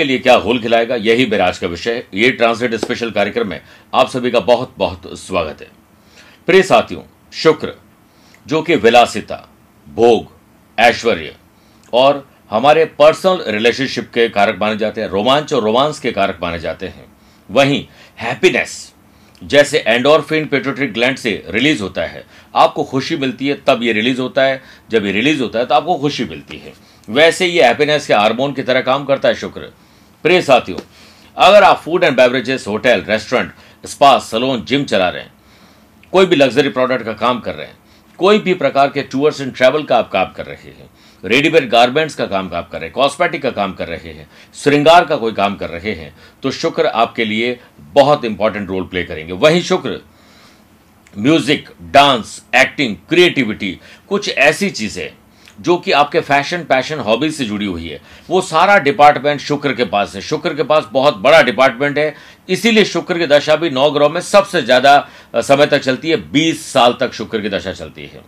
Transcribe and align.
आपके 0.00 0.08
लिए 0.08 0.18
क्या 0.18 0.34
होल 0.34 0.60
खिलाएगा, 0.60 0.96
यही 0.96 1.24
मेरा 1.26 1.46
आज 1.46 1.58
का 1.58 1.66
विषय 1.66 1.94
है। 1.94 2.06
ये 2.14 2.30
ट्रांसलेट 2.30 2.74
स्पेशल 2.74 3.10
कार्यक्रम 3.10 3.48
में 3.48 3.60
आप 3.94 4.08
सभी 4.08 4.30
का 4.30 4.40
बहुत 4.40 4.72
बहुत 4.78 5.02
स्वागत 5.20 5.60
है। 5.60 5.66
प्रिय 6.46 6.62
साथियों, 6.62 7.00
शुक्र, 7.32 7.72
जो 8.46 8.62
कि 8.62 8.76
विलासिता, 8.76 9.36
भोग, 9.86 10.32
ऐश्वर्य 10.78 11.34
और 11.92 12.26
हमारे 12.50 12.84
पर्सनल 12.98 13.44
रिलेशनशिप 13.48 14.10
के 14.14 14.28
कारक 14.28 14.58
माने 14.60 14.76
जाते 14.76 15.00
हैं, 15.00 15.08
रोमांच 15.08 15.52
और 15.52 15.62
रोमांस 15.62 16.00
के 16.00 16.12
कारक 16.12 16.38
माने 16.42 16.58
जाते 16.58 16.86
हैं। 16.86 17.04
वहीं 17.50 17.84
हैप्पीनेस 18.18 18.92
जैसे 19.42 19.78
एंडोरफिन 19.86 20.46
पेट्रोट्रिक 20.46 20.92
ग्लैंड 20.92 21.16
से 21.16 21.42
रिलीज़ 21.48 21.82
होता 21.82 22.02
है, 22.02 22.24
आपको 22.54 22.84
खुशी 22.84 23.16
मिलती 23.16 23.48
है, 23.48 23.60
तब 23.66 23.82
ये 23.82 23.92
रिलीज़ 23.92 24.20
होता 24.20 24.42
है। 24.42 24.62
जब 24.90 25.04
ये 25.06 25.12
रिलीज़ 25.12 25.42
होता 25.42 25.58
है 25.58 25.66
तो 25.66 25.74
आपको 25.74 25.98
खुशी 25.98 26.24
मिलती 26.24 26.58
है। 26.58 26.72
वैसे 27.08 27.46
ये 27.46 27.62
हैप्पीनेस 27.62 28.06
के 28.06 28.14
हार्मोन 28.14 28.52
की 28.52 28.62
तरह 28.62 28.80
काम 28.80 29.04
करता 29.04 29.28
है, 29.28 29.34
शुक्र। 29.34 29.70
प्रिय 30.24 30.40
साथियों, 30.42 30.78
अगर 31.36 31.62
आप 31.62 31.80
food 31.80 32.04
and 32.04 32.16
beverages 32.16 32.66
hotel 32.68 33.02
restaurant 33.02 33.52
spa 33.84 34.18
salon 34.20 34.64
gym 34.64 34.84
चला 34.84 35.08
रहे 35.08 35.22
हैं, 35.22 35.32
कोई 36.12 36.26
भी 36.26 36.36
लग्जरी 36.36 36.68
प्रोडक्ट 36.68 37.04
का 37.04 37.12
काम 37.12 37.38
कर 37.40 37.54
रहे 37.54 37.66
हैं, 37.66 37.76
कोई 38.18 38.38
भी 38.38 38.54
प्रकार 38.54 38.88
के 38.88 39.02
टूर्स 39.02 39.40
एंड 39.40 39.54
ट्रैवल 39.54 39.82
का 39.82 39.98
आप 39.98 40.10
काम 40.12 40.32
कर 40.32 40.46
रहे 40.46 40.70
हैं 40.70 40.88
रेडीमेड 41.24 41.68
गारमेंट्स 41.70 42.14
का 42.14 42.26
काम 42.26 42.50
आप 42.54 42.68
कर 42.70 42.78
रहे 42.78 42.86
हैं 42.86 42.94
कॉस्मेटिक 42.94 43.42
का 43.42 43.50
काम 43.50 43.72
कर 43.72 43.88
रहे 43.88 44.12
हैं, 44.12 44.28
श्रृंगार 44.54 45.04
का 45.04 45.16
कोई 45.16 45.32
काम 45.32 45.56
कर 45.56 45.70
रहे 45.70 45.92
हैं 45.94 46.14
तो 46.42 46.50
शुक्र 46.50 46.86
आपके 46.86 47.24
लिए 47.24 47.58
बहुत 47.94 48.24
इंपॉर्टेंट 48.24 48.68
रोल 48.68 48.84
प्ले 48.84 49.04
करेंगे। 49.04 49.32
वहीं 49.34 49.62
शुक्र 49.62 50.00
म्यूज़िक 51.14 51.68
डांस 51.92 52.40
एक्टिंग 52.56 52.96
क्रिएटिविटी 53.08 53.78
कुछ 54.08 54.28
ऐसी 54.30 54.70
चीज़ें 54.70 55.10
जो 55.60 55.76
कि 55.76 55.92
आपके 55.92 56.20
फ़ैशन, 56.20 56.62
पैशन 56.64 56.98
हॉबीज 56.98 57.34
से 57.34 57.44
जुड़ी 57.44 57.66
हुई 57.66 57.88
है। 57.88 58.00
वो 58.30 58.40
सारा 58.40 58.76
डिपार्टमेंट 58.78 59.40
शुक्र 59.40 59.72
के 59.72 59.84
पास 59.86 60.14
है। 60.14 60.20
शुक्र 60.22 60.54
के 60.54 60.62
पास 60.62 60.88
बहुत 60.92 61.16
बड़ा 61.18 61.42
डिपार्टमेंट 61.42 61.98
है। 61.98 62.14
इसीलिए 62.48 62.84
शुक्र 62.86 63.18
की 63.18 63.26
दशा 63.26 63.56
भी 63.56 63.70
नौ 63.70 63.90
ग्रहों 63.90 64.08
में 64.08 64.20
सबसे 64.22 64.62
ज़्यादा 64.62 65.08
समय 65.36 65.66
तक 65.66 65.80
चलती 65.80 66.10
है। 66.10 66.16
बीस 66.32 66.66
साल 66.66 66.96
तक 67.00 67.12
शुक्र 67.12 67.40
की 67.40 67.48
दशा 67.48 67.72
चलती 67.72 68.02
है। 68.04 68.22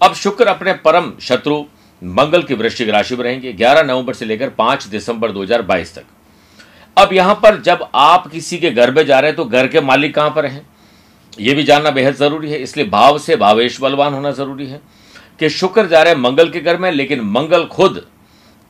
अब 0.00 0.14
शुक्र 0.14 0.46
अपने 0.46 0.72
परम 0.84 1.12
शत्रु, 1.22 1.64
मंगल 2.02 2.42
की 2.42 2.54
वृश्चिक 2.54 2.88
राशि 2.88 3.16
में 3.16 3.24
रहेंगे। 3.24 3.52
11 3.54 3.82
नवंबर 3.82 4.14
से 4.14 4.24
लेकर 4.24 4.48
5 4.50 4.86
दिसंबर 4.86 5.32
2022 5.32 5.94
तक। 5.94 6.04
अब 6.96 7.12
यहाँ 7.12 7.34
पर 7.34 7.60
जब 7.60 7.88
आप 7.94 8.26
किसी 8.26 8.58
के 8.58 8.70
घर 8.70 8.90
में 8.90 9.04
जा 9.06 9.18
रहे 9.20 9.30
हैं 9.30 9.36
तो 9.36 9.44
घर 9.44 9.68
के 9.68 9.80
मालिक 9.82 10.14
कहाँ 10.14 10.30
पर 10.30 10.46
हैं? 10.46 10.66
यह 11.32 11.54
भी 11.54 11.62
जानना 11.64 11.90
बेहद 11.90 12.14
ज़रूरी 12.14 12.50
है। 12.50 12.58
इसलिए 12.58 12.86
भाव 12.88 13.18
से 13.18 13.36
भावेश 13.36 13.80
बलवान 13.80 14.14
होना 14.14 14.30
ज़रूरी 14.32 14.66
है। 14.66 14.80
कि 15.40 15.48
शुक्र 15.50 15.86
जा 15.86 16.02
रहे 16.02 16.12
हैं 16.12 16.20
मंगल 16.20 16.50
के 16.50 16.60
घर 16.60 16.76
में, 16.76 16.90
लेकिन 16.92 17.20
मंगल 17.20 17.64
खुद 17.64 18.06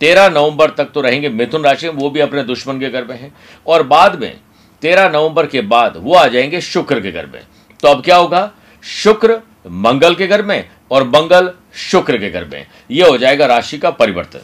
तेरह 0.01 0.29
नवंबर 0.29 0.71
तक 0.71 0.85
तो 0.85 1.01
रहेंगे। 1.01 1.29
मिथुन 1.29 1.63
राशि 1.63 1.87
में 1.87 1.95
वो 1.95 2.11
भी 2.11 2.21
अपने 2.21 2.43
दुश्मन 2.43 2.81
के 2.81 2.91
घर 2.91 3.05
में 3.05 3.21
है। 3.21 3.33
और 3.67 3.83
बाद 3.83 4.21
में 4.21 4.37
तेरह 4.83 5.09
नवंबर 5.09 5.47
के 5.47 5.61
बाद 5.61 5.95
वो 5.97 6.15
आ 6.15 6.27
जाएँगे 6.27 6.61
शुक्र 6.61 7.01
के 7.01 7.13
घर 7.13 7.27
में। 7.27 7.41
तो 7.81 7.89
अब 7.89 8.03
क्या 8.05 8.17
होगा? 8.17 8.51
शुक्र 8.83 9.41
मंगल 9.71 10.15
के 10.15 10.27
घर 10.27 10.43
में 10.43 10.69
और 10.91 11.05
मंगल 11.05 11.53
शुक्र 11.75 12.19
के 12.19 12.31
घर 12.31 12.45
में। 12.45 12.67
यह 12.91 13.07
हो 13.07 13.19
जाएगा 13.19 13.47
राशि 13.47 13.79
का 13.79 13.91
परिवर्तन। 13.91 14.41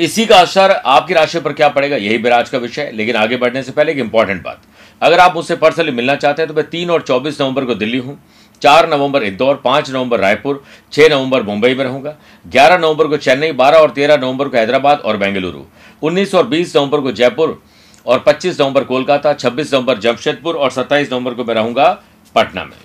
इसी 0.00 0.26
का 0.26 0.36
असर 0.36 0.70
आपकी 0.70 1.14
राशि 1.14 1.40
पर 1.40 1.52
क्या 1.52 1.68
पड़ेगा? 1.68 1.96
यही 1.96 2.18
मेरा 2.18 2.42
का 2.42 2.58
विषय 2.58 2.82
है। 2.82 2.92
लेकिन 2.92 3.16
आगे 3.16 3.36
बढ़ने 3.36 3.62
से 3.62 3.72
पहले 3.72 3.92
एक 3.92 3.98
इंपॉर्टेंट 3.98 4.42
बात। 4.42 4.62
अगर 5.02 5.18
आप 5.18 5.34
मुझसे 5.34 5.56
पर्सनली 5.56 5.92
मिलना 5.92 6.14
चाहते 6.14 6.42
हैं 6.42 6.48
तो 6.48 6.54
मैं 6.54 6.70
तीन 6.70 6.90
और 6.90 7.02
चौबीस 7.02 7.40
नवंबर 7.40 7.64
को 7.64 7.74
दिल्ली 7.74 7.98
हूँ। 7.98 8.18
चार 8.62 8.88
नवंबर 8.90 9.22
इंदौर 9.22 9.56
पाँच 9.64 9.90
नवंबर 9.90 10.20
रायपुर 10.20 10.62
छह 10.92 11.08
नवंबर 11.08 11.42
मुंबई 11.42 11.74
में 11.74 11.84
रहूँगा। 11.84 12.14
ग्यारह 12.46 12.78
नवंबर 12.78 13.06
को 13.06 13.16
चेन्नई 13.18 13.52
बारह 13.54 13.78
और 13.78 13.90
तेरह 13.90 14.16
नवंबर 14.16 14.48
को 14.48 14.56
हैदराबाद 14.56 15.00
और 15.00 15.16
बेंगलुरु। 15.16 15.62
उन्नीस 16.02 16.34
और 16.34 16.46
बीस 16.46 16.76
नवंबर 16.76 17.00
को 17.00 17.12
जयपुर 17.12 17.60
और 18.06 18.18
पच्चीस 18.18 18.60
नवंबर 18.60 18.84
कोलकाता 18.84 19.32
छब्बीस 19.34 19.72
नवंबर 19.74 19.98
जमशेदपुर 19.98 20.56
और 20.56 20.70
सत्ताईस 20.70 21.12
नवंबर 21.12 21.34
को 21.34 21.44
मैं 21.44 21.54
रहूँगा 21.54 21.90
पटना 22.34 22.64
में। 22.64 22.76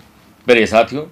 मेरे 0.48 0.66
साथियों 0.68 1.04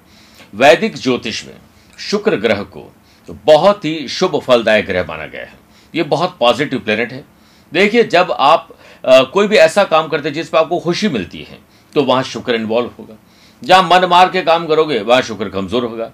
वैदिक 0.53 0.97
ज्योतिष 0.97 1.46
में 1.46 1.53
शुक्र 2.00 2.35
ग्रह 2.38 2.62
को 2.66 2.90
तो 3.29 3.35
बहुत 3.46 3.85
ही 3.85 4.07
शुभ 4.09 4.40
फलदायक 4.40 4.85
ग्रह 4.85 5.06
माना 5.07 5.25
गया 5.25 5.41
है। 5.41 5.53
ये 5.94 6.03
बहुत 6.06 6.35
पॉजिटिव 6.40 6.79
प्लेनेट 6.79 7.12
है। 7.13 7.23
देखिए 7.72 8.03
जब 8.06 8.31
आप 8.31 8.68
आ, 9.03 9.22
कोई 9.23 9.47
भी 9.47 9.57
ऐसा 9.57 9.84
काम 9.84 10.07
करते 10.07 10.29
हैं 10.29 10.34
जिस 10.34 10.50
पर 10.50 10.57
आपको 10.57 10.79
खुशी 10.79 11.09
मिलती 11.09 11.41
है 11.41 11.57
तो 11.94 12.03
वहाँ 12.03 12.23
शुक्र 12.23 12.56
इन्वॉल्व 12.56 12.90
होगा। 13.00 13.16
जहाँ 13.63 13.84
मन 13.84 14.06
मार 14.06 14.29
के 14.29 14.41
काम 14.41 14.66
करोगे 14.68 15.00
वहाँ 15.01 15.22
शुक्र 15.22 15.50
कमज़ोर 15.50 15.84
होगा। 15.84 16.12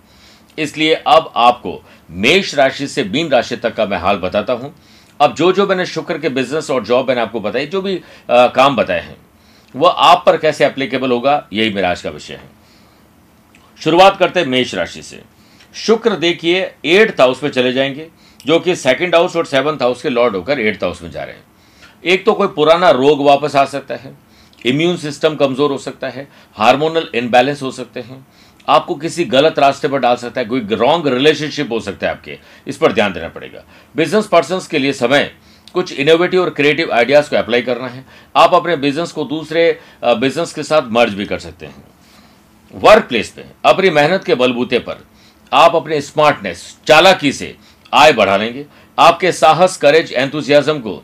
इसलिए 0.58 0.94
अब 0.96 1.32
आपको 1.38 1.82
मेष 2.10 2.54
राशि 2.56 2.88
से 2.88 3.04
मीन 3.06 3.30
राशि 3.30 3.56
तक 3.56 3.76
का 3.76 3.86
मैं 3.86 3.98
हाल 3.98 4.18
बताता 4.18 4.54
हूँ। 4.54 4.74
अब 5.20 5.34
जो 5.36 5.52
जो 5.52 5.66
मैंने 5.68 5.86
शुक्र 5.86 6.18
के 6.18 6.30
बिज़नेस 6.30 6.70
और 6.72 6.84
जॉब 6.86 7.08
मैंने 7.08 7.22
आपको 7.22 7.40
बताई 7.40 7.66
जो 7.68 7.82
भी 7.82 7.96
आ, 8.30 8.48
काम 8.48 8.76
बताए 8.76 9.00
हैं 9.00 9.18
वह 9.76 9.90
आप 9.90 10.24
पर 10.26 10.38
कैसे 10.38 10.66
एप्लीकेबल 10.66 11.12
होगा 11.12 11.48
यही 11.54 11.74
मेरा 11.74 11.90
आज 11.90 12.02
का 12.02 12.10
विषय 12.10 12.34
है। 12.34 12.50
शुरुआत 13.82 14.18
करते 14.18 14.40
हैं 14.40 14.48
मेष 14.48 14.74
राशि 14.76 15.02
से। 15.02 15.22
शुक्र 15.76 16.16
देखिए 16.18 16.62
एट्थ 16.86 17.22
हाउस 17.22 17.44
में 17.44 17.50
चले 17.50 17.74
जाएँगे 17.74 18.08
जो 18.46 18.60
कि 18.60 18.76
सेकंड 18.76 19.16
हाउस 19.16 19.36
और 19.36 19.46
सेवंथ 19.46 19.82
हाउस 19.82 20.02
के 20.02 20.10
लॉर्ड 20.10 20.36
होकर 20.36 20.60
एट्थ 20.60 20.84
हाउस 20.84 21.02
में 21.02 21.12
जा 21.12 21.24
रहे 21.24 21.36
हैं। 21.36 21.44
एक 22.04 22.26
तो 22.26 22.34
कोई 22.34 22.48
पुराना 22.50 22.90
रोग 22.92 23.22
वापस 23.26 23.56
आ 23.56 23.66
सकता 23.66 23.96
है 23.96 24.14
इम्यून 24.66 24.98
सिस्टम 24.98 25.36
कमज़ोर 25.36 25.72
हो 25.72 25.78
सकता 25.78 26.08
है, 26.08 26.28
हार्मोनल 26.56 27.10
इनबैलेंस 27.16 27.62
हो 27.62 27.72
सकते 27.72 28.00
हैं, 28.00 28.26
आपको 28.68 28.96
किसी 28.96 29.26
गलत 29.26 29.60
रास्ते 29.60 29.88
पर 29.88 30.00
डाल 30.00 30.16
सकता 30.16 30.42
है, 30.42 30.48
कोई 30.48 30.68
रॉन्ग 30.72 31.08
रिलेशनशिप 31.08 31.72
हो 31.72 31.80
सकता 31.80 32.08
है 32.08 32.12
आपके, 32.12 32.38
इस 32.68 32.78
पर 32.78 32.94
ध्यान 32.94 33.14
देना 33.14 33.28
पड़ेगा। 33.30 33.64
बिज़नेस 33.96 34.28
पर्सन 34.28 34.62
के 34.72 34.80
लिए 34.80 34.94
समय, 34.94 35.32
कुछ 35.74 35.94
इनोवेटिव 35.94 36.42
और 36.42 36.50
क्रिएटिव 36.50 36.92
आइडियाज़ 36.94 37.30
को 37.30 37.36
अप्लाई 37.36 37.62
करना 37.62 37.88
है, 37.88 38.06
आप 38.36 38.54
अपने 38.54 38.76
बिज़नेस 38.78 39.12
को 39.12 39.24
दूसरे 39.26 39.80
बिज़नेस 40.04 40.54
के 40.54 40.64
साथ 40.64 40.92
मर्ज 40.92 41.14
भी 41.14 41.26
कर 41.26 41.40
सकते 41.40 41.66
हैं। 41.66 41.84
वर्क 42.74 43.08
प्लेस 43.08 43.30
पे, 43.30 43.46
अपनी 43.66 43.90
मेहनत 43.90 44.24
के 44.24 44.36
बलबूते 44.36 44.80
पर, 44.80 45.06
आप 45.52 45.76
अपने 45.76 46.02
स्मार्टनेस 46.02 46.64
चालाकी 46.88 47.32
से 47.32 47.56
आय 47.94 48.12
बढ़ा 48.14 48.38
लेंगे, 48.38 48.66
आपके 48.98 49.32
साहस 49.32 49.78
करेज 49.78 50.12
एंथुजियाज्म 50.14 50.80
को 50.80 51.04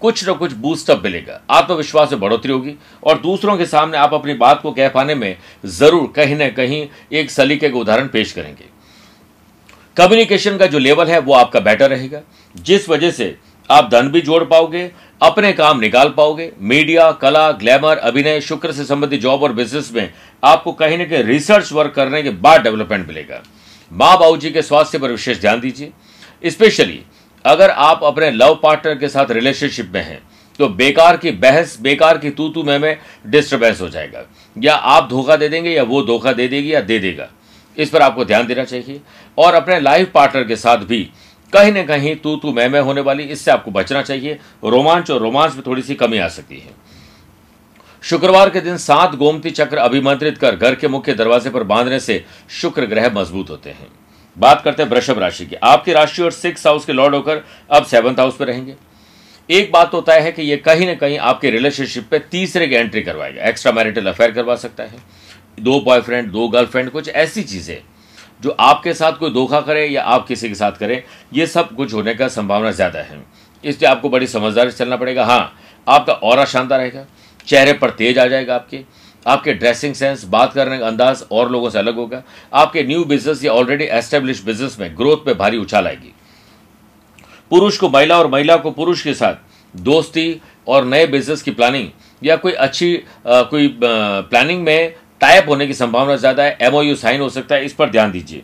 कुछ 0.00 0.28
न 0.28 0.32
कुछ 0.34 0.52
बूस्टअप 0.54 1.02
मिलेगा। 1.04 1.40
आत्मविश्वास 1.50 2.12
में 2.12 2.20
बढ़ोतरी 2.20 2.52
होगी 2.52 2.74
और 3.02 3.18
दूसरों 3.18 3.56
के 3.56 3.66
सामने 3.66 3.98
आप 3.98 4.14
अपनी 4.14 4.34
बात 4.34 4.60
को 4.62 4.72
कह 4.72 4.88
पाने 4.88 5.14
में 5.14 5.36
ज़रूर 5.64 6.12
कहीं 6.16 6.36
ना 6.36 6.48
कहीं 6.50 6.86
एक 7.12 7.30
सलीके 7.30 7.68
का 7.68 7.78
उदाहरण 7.78 8.08
पेश 8.08 8.32
करेंगे। 8.32 8.64
कम्युनिकेशन 9.96 10.56
का 10.56 10.66
जो 10.66 10.78
लेवल 10.78 11.06
है, 11.06 11.18
वो 11.18 11.34
आपका 11.34 11.60
बेटर 11.60 11.90
रहेगा। 11.90 12.20
जिस 12.56 12.88
वजह 12.88 13.10
से 13.10 13.36
आप 13.70 13.88
धन 13.90 14.08
भी 14.08 14.20
जोड़ 14.20 14.42
पाओगे, 14.44 14.90
अपने 15.20 15.52
काम 15.52 15.80
निकाल 15.80 16.08
पाओगे 16.08 16.50
मीडिया 16.60 17.10
कला 17.12 17.50
ग्लैमर 17.52 17.96
अभिनय, 17.98 18.40
शुक्र 18.40 18.72
से 18.72 18.84
संबंधित 18.84 19.20
जॉब 19.20 19.42
और 19.42 19.52
बिज़नेस 19.52 19.90
में 19.94 20.12
आपको 20.42 20.72
कहीं 20.72 20.98
ना 20.98 21.04
कहीं 21.04 21.22
रिसर्च 21.24 21.72
वर्क 21.72 21.92
करने 21.94 22.22
के 22.22 22.30
बाद 22.30 22.62
डेवलपमेंट 22.62 23.06
मिलेगा। 23.08 23.42
माँ 23.90 24.16
बाबू 24.18 24.36
जी 24.36 24.50
के 24.50 24.62
स्वास्थ्य 24.62 24.98
पर 24.98 25.10
विशेष 25.10 25.40
ध्यान 25.40 25.60
दीजिए। 25.60 25.92
स्पेशली 26.44 27.00
अगर 27.44 27.70
आप 27.70 28.04
अपने 28.04 28.30
लव 28.30 28.58
पार्टनर 28.62 28.94
के 28.94 29.08
साथ 29.08 29.30
रिलेशनशिप 29.30 29.90
में 29.94 30.02
हैं 30.02 30.22
तो 30.58 30.68
बेकार 30.68 31.16
की 31.16 31.30
बहस, 31.30 31.76
बेकार 31.80 32.18
की 32.18 32.30
तू 32.30 32.48
तू 32.48 32.62
में 32.62 32.78
में 32.78 32.96
डिस्टर्बेंस 33.26 33.80
हो 33.80 33.88
जाएगा। 33.88 34.22
या 34.58 34.74
आप 34.74 35.08
धोखा 35.08 35.36
दे 35.36 35.48
देंगे, 35.48 35.70
या 35.70 35.82
वो 35.82 36.02
धोखा 36.02 36.32
दे 36.32 36.46
देगी, 36.48 36.74
या 36.74 36.80
दे 36.80 36.98
देगा। 36.98 37.28
इस 37.76 37.90
पर 37.90 38.02
आपको 38.02 38.24
ध्यान 38.24 38.46
देना 38.46 38.64
चाहिए। 38.64 39.00
और 39.38 39.54
अपने 39.54 39.80
लाइफ 39.80 40.10
पार्टनर 40.12 40.44
के 40.44 40.56
साथ 40.56 40.78
भी 40.78 41.02
कहीं 41.52 41.72
ना 41.72 41.82
कहीं 41.82 42.14
तू 42.16 42.36
तू 42.36 42.52
मैं 42.52 42.68
मैं 42.68 42.80
होने 42.80 43.00
वाली, 43.00 43.22
इससे 43.22 43.50
आपको 43.50 43.70
बचना 43.70 44.02
चाहिए। 44.02 44.38
रोमांच 44.64 45.10
और 45.10 45.20
रोमांच 45.20 45.54
में 45.54 45.62
थोड़ी 45.66 45.82
सी 45.82 45.94
कमी 45.94 46.18
आ 46.18 46.28
सकती 46.28 46.58
है। 46.58 46.70
शुक्रवार 48.02 48.50
के 48.50 48.60
दिन 48.60 48.76
सात 48.76 49.14
गोमती 49.14 49.50
चक्र 49.50 49.76
अभिमंत्रित 49.78 50.38
कर 50.38 50.56
घर 50.56 50.74
के 50.74 50.88
मुख्य 50.88 51.14
दरवाजे 51.14 51.50
पर 51.50 51.62
बांधने 51.64 52.00
से 52.00 52.24
शुक्र 52.52 52.86
ग्रह 52.86 53.10
मज़बूत 53.14 53.50
होते 53.50 53.70
हैं। 53.70 53.88
बात 54.36 54.62
करते 54.62 54.82
हैं 54.82 54.90
वृषभ 54.90 55.18
राशि 55.18 55.46
की। 55.46 55.56
आपकी 55.56 55.92
राशि 55.92 56.22
और 56.22 56.30
सिक्स 56.32 56.66
हाउस 56.66 56.84
के 56.84 56.92
लॉर्ड 56.92 57.14
होकर 57.14 57.44
अब 57.70 57.84
सेवंथ 57.86 58.18
हाउस 58.18 58.36
पर 58.36 58.46
रहेंगे। 58.46 58.74
एक 59.48 59.72
बात 59.72 59.90
तो 59.92 60.00
तय 60.00 60.18
है 60.20 60.32
कि 60.32 60.42
यह 60.42 60.62
कहीं 60.64 60.86
ना 60.86 60.94
कहीं 60.94 61.18
आपके 61.20 61.50
रिलेशनशिप 61.50 62.08
पे 62.10 62.18
तीसरे 62.30 62.66
की 62.68 62.74
एंट्री 62.74 63.02
करवाएगा। 63.02 63.48
एक्स्ट्रा 63.48 63.72
मैरिटल 63.72 64.06
अफेयर 64.06 64.30
करवा 64.32 64.54
सकता 64.56 64.84
है। 64.84 64.98
दो 65.60 65.80
बॉयफ्रेंड 65.80 66.30
दो 66.32 66.48
गर्लफ्रेंड 66.48 66.90
कुछ 66.90 67.08
ऐसी 67.08 67.42
चीज़ें 67.44 67.78
जो 68.42 68.56
आपके 68.60 68.94
साथ 68.94 69.12
कोई 69.12 69.32
धोखा 69.32 69.60
करे 69.60 69.86
या 69.86 70.02
आप 70.04 70.26
किसी 70.26 70.48
के 70.48 70.54
साथ 70.54 70.72
करें, 70.72 71.02
ये 71.34 71.46
सब 71.46 71.74
कुछ 71.76 71.92
होने 71.94 72.14
का 72.14 72.28
संभावना 72.30 72.70
ज़्यादा 72.72 72.98
है। 73.00 73.22
इसलिए 73.64 73.90
आपको 73.90 74.08
बड़ी 74.08 74.26
समझदारी 74.26 74.70
से 74.70 74.76
चलना 74.76 74.96
पड़ेगा। 74.96 75.24
हाँ 75.24 75.52
आपका 75.86 76.12
और 76.12 76.44
शानदार 76.46 76.78
रहेगा। 76.80 77.04
चेहरे 77.46 77.72
पर 77.74 77.90
तेज 77.92 78.18
आ 78.18 78.26
जाएगा 78.26 78.54
आपके। 78.54 78.82
आपके 79.26 79.52
ड्रेसिंग 79.52 79.94
सेंस 79.94 80.24
बात 80.26 80.52
करने 80.52 80.78
का 80.78 80.86
अंदाज 80.86 81.24
और 81.32 81.50
लोगों 81.50 81.70
से 81.70 81.78
अलग 81.78 81.96
होगा। 81.96 82.22
आपके 82.52 82.82
न्यू 82.82 83.04
बिज़नेस 83.04 83.44
या 83.44 83.52
ऑलरेडी 83.52 83.84
एस्टेब्लिश 83.84 84.42
बिज़नेस 84.44 84.76
में 84.80 84.96
ग्रोथ 84.96 85.26
में 85.26 85.36
भारी 85.38 85.58
उछाल 85.58 85.86
आएगी। 85.86 86.12
पुरुष 87.50 87.78
को 87.78 87.88
महिला 87.88 88.18
और 88.18 88.26
महिला 88.26 88.56
को 88.56 88.70
पुरुष 88.72 89.02
के 89.02 89.14
साथ 89.14 89.34
दोस्ती 89.74 90.40
और 90.68 90.84
नए 90.84 91.06
बिज़नेस 91.06 91.42
की 91.42 91.50
प्लानिंग 91.50 91.88
या 92.22 92.36
कोई 92.36 92.52
अच्छी 92.52 92.96
आ, 92.96 93.42
कोई 93.42 93.66
आ, 93.66 93.70
प्लानिंग 94.22 94.62
में 94.64 94.94
टाइप 95.20 95.48
होने 95.48 95.66
की 95.66 95.74
संभावना 95.74 96.16
ज़्यादा 96.16 96.42
है 96.42 96.56
एमओयू 96.60 96.94
साइन 96.96 97.20
हो 97.20 97.28
सकता 97.30 97.54
है 97.54 97.64
इस 97.64 97.72
पर 97.74 97.90
ध्यान 97.90 98.12
दीजिए। 98.12 98.42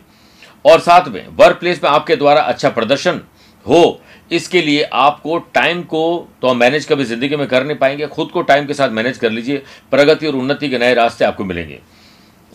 और 0.65 0.79
साथ 0.79 1.07
में 1.07 1.27
वर्क 1.37 1.57
प्लेस 1.59 1.83
में 1.83 1.89
आपके 1.89 2.15
द्वारा 2.15 2.41
अच्छा 2.43 2.69
प्रदर्शन 2.69 3.21
हो 3.65 4.01
इसके 4.31 4.61
लिए 4.61 4.83
आपको 4.83 5.37
टाइम 5.53 5.81
को 5.83 6.27
तो 6.41 6.47
हम 6.47 6.57
मैनेज 6.57 6.85
कभी 6.85 7.03
ज़िंदगी 7.05 7.35
में 7.35 7.47
कर 7.47 7.63
नहीं 7.63 7.77
पाएँगे, 7.77 8.07
खुद 8.07 8.29
को 8.29 8.41
टाइम 8.41 8.65
के 8.67 8.73
साथ 8.73 8.89
मैनेज 8.89 9.17
कर 9.17 9.31
लीजिए, 9.31 9.63
प्रगति 9.91 10.27
और 10.27 10.35
उन्नति 10.35 10.69
के 10.69 10.77
नए 10.77 10.93
रास्ते 10.93 11.25
आपको 11.25 11.45
मिलेंगे। 11.45 11.79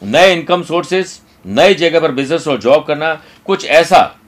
नए 0.02 0.32
इनकम 0.32 0.62
सोर्सेस 0.62 1.20
नई 1.44 1.74
जगह 1.74 2.00
पर 2.00 2.12
बिज़नेस 2.12 2.48
और 2.48 2.58
जॉब 2.60 2.84
करना, 2.84 3.12
कुछ 3.46 3.64
ऐसा 3.66 4.18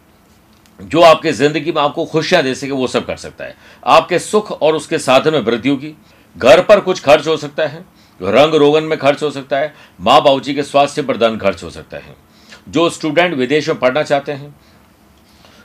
जो 0.81 1.01
आपके 1.01 1.33
ज़िंदगी 1.33 1.73
में 1.73 1.81
आपको 1.83 2.05
खुशियाँ 2.07 2.43
दे 2.43 2.55
सके, 2.55 2.71
वो 2.71 2.87
सब 2.87 3.07
कर 3.07 3.17
सकता 3.17 3.45
है। 3.45 3.57
आपके 3.87 4.19
सुख 4.19 4.51
और 4.53 4.75
उसके 4.77 4.99
साधन 4.99 5.33
में 5.33 5.41
वृद्धि 5.41 5.69
होगी। 5.69 5.95
घर 6.37 6.63
पर 6.63 6.81
कुछ 6.81 7.01
खर्च 7.01 7.27
हो 7.27 7.37
सकता 7.37 7.67
है, 7.67 7.85
रंग 8.21 8.55
रोगन 8.55 8.85
में 8.85 8.99
खर्च 8.99 9.23
हो 9.23 9.31
सकता 9.31 9.59
है, 9.59 9.75
माँ 10.01 10.23
बाबू 10.23 10.41
जी 10.41 10.55
के 10.55 10.63
स्वास्थ्य 10.63 11.03
पर 11.03 11.17
धन 11.17 11.37
खर्च 11.39 11.63
हो 11.65 11.71
सकता 11.71 11.97
है। 11.97 12.17
जो 12.69 12.89
स्टूडेंट 12.91 13.35
विदेश 13.35 13.69
में 13.69 13.79
पढ़ना 13.79 14.03
चाहते 14.03 14.33
हैं 14.33 14.55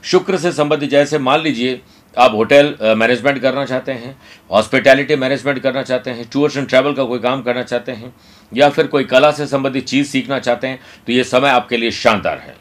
शुक्र 0.03 0.37
से 0.37 0.51
संबंधित, 0.51 0.89
जैसे 0.89 1.17
मान 1.19 1.41
लीजिए, 1.41 1.79
आप 2.17 2.31
होटल 2.31 2.75
मैनेजमेंट 2.97 3.39
करना 3.41 3.63
चाहते 3.65 3.91
हैं 3.91 4.15
हॉस्पिटैलिटी 4.49 5.15
मैनेजमेंट 5.15 5.59
करना 5.59 5.83
चाहते 5.83 6.11
हैं 6.11 6.27
टूर्स 6.31 6.57
एंड 6.57 6.67
ट्रैवल 6.69 6.93
का 6.93 7.03
कोई 7.03 7.19
काम 7.19 7.41
करना 7.43 7.63
चाहते 7.63 7.91
हैं, 7.91 8.13
या 8.51 8.69
फिर 8.69 8.87
कोई 8.87 9.03
कला 9.05 9.31
से 9.31 9.47
संबंधित 9.47 9.85
चीज़ 9.85 10.07
सीखना 10.07 10.39
चाहते 10.39 10.67
हैं 10.67 10.79
तो 11.07 11.13
ये 11.13 11.23
समय 11.25 11.49
आपके 11.49 11.77
लिए 11.77 11.91
शानदार 11.93 12.37
है। 12.39 12.55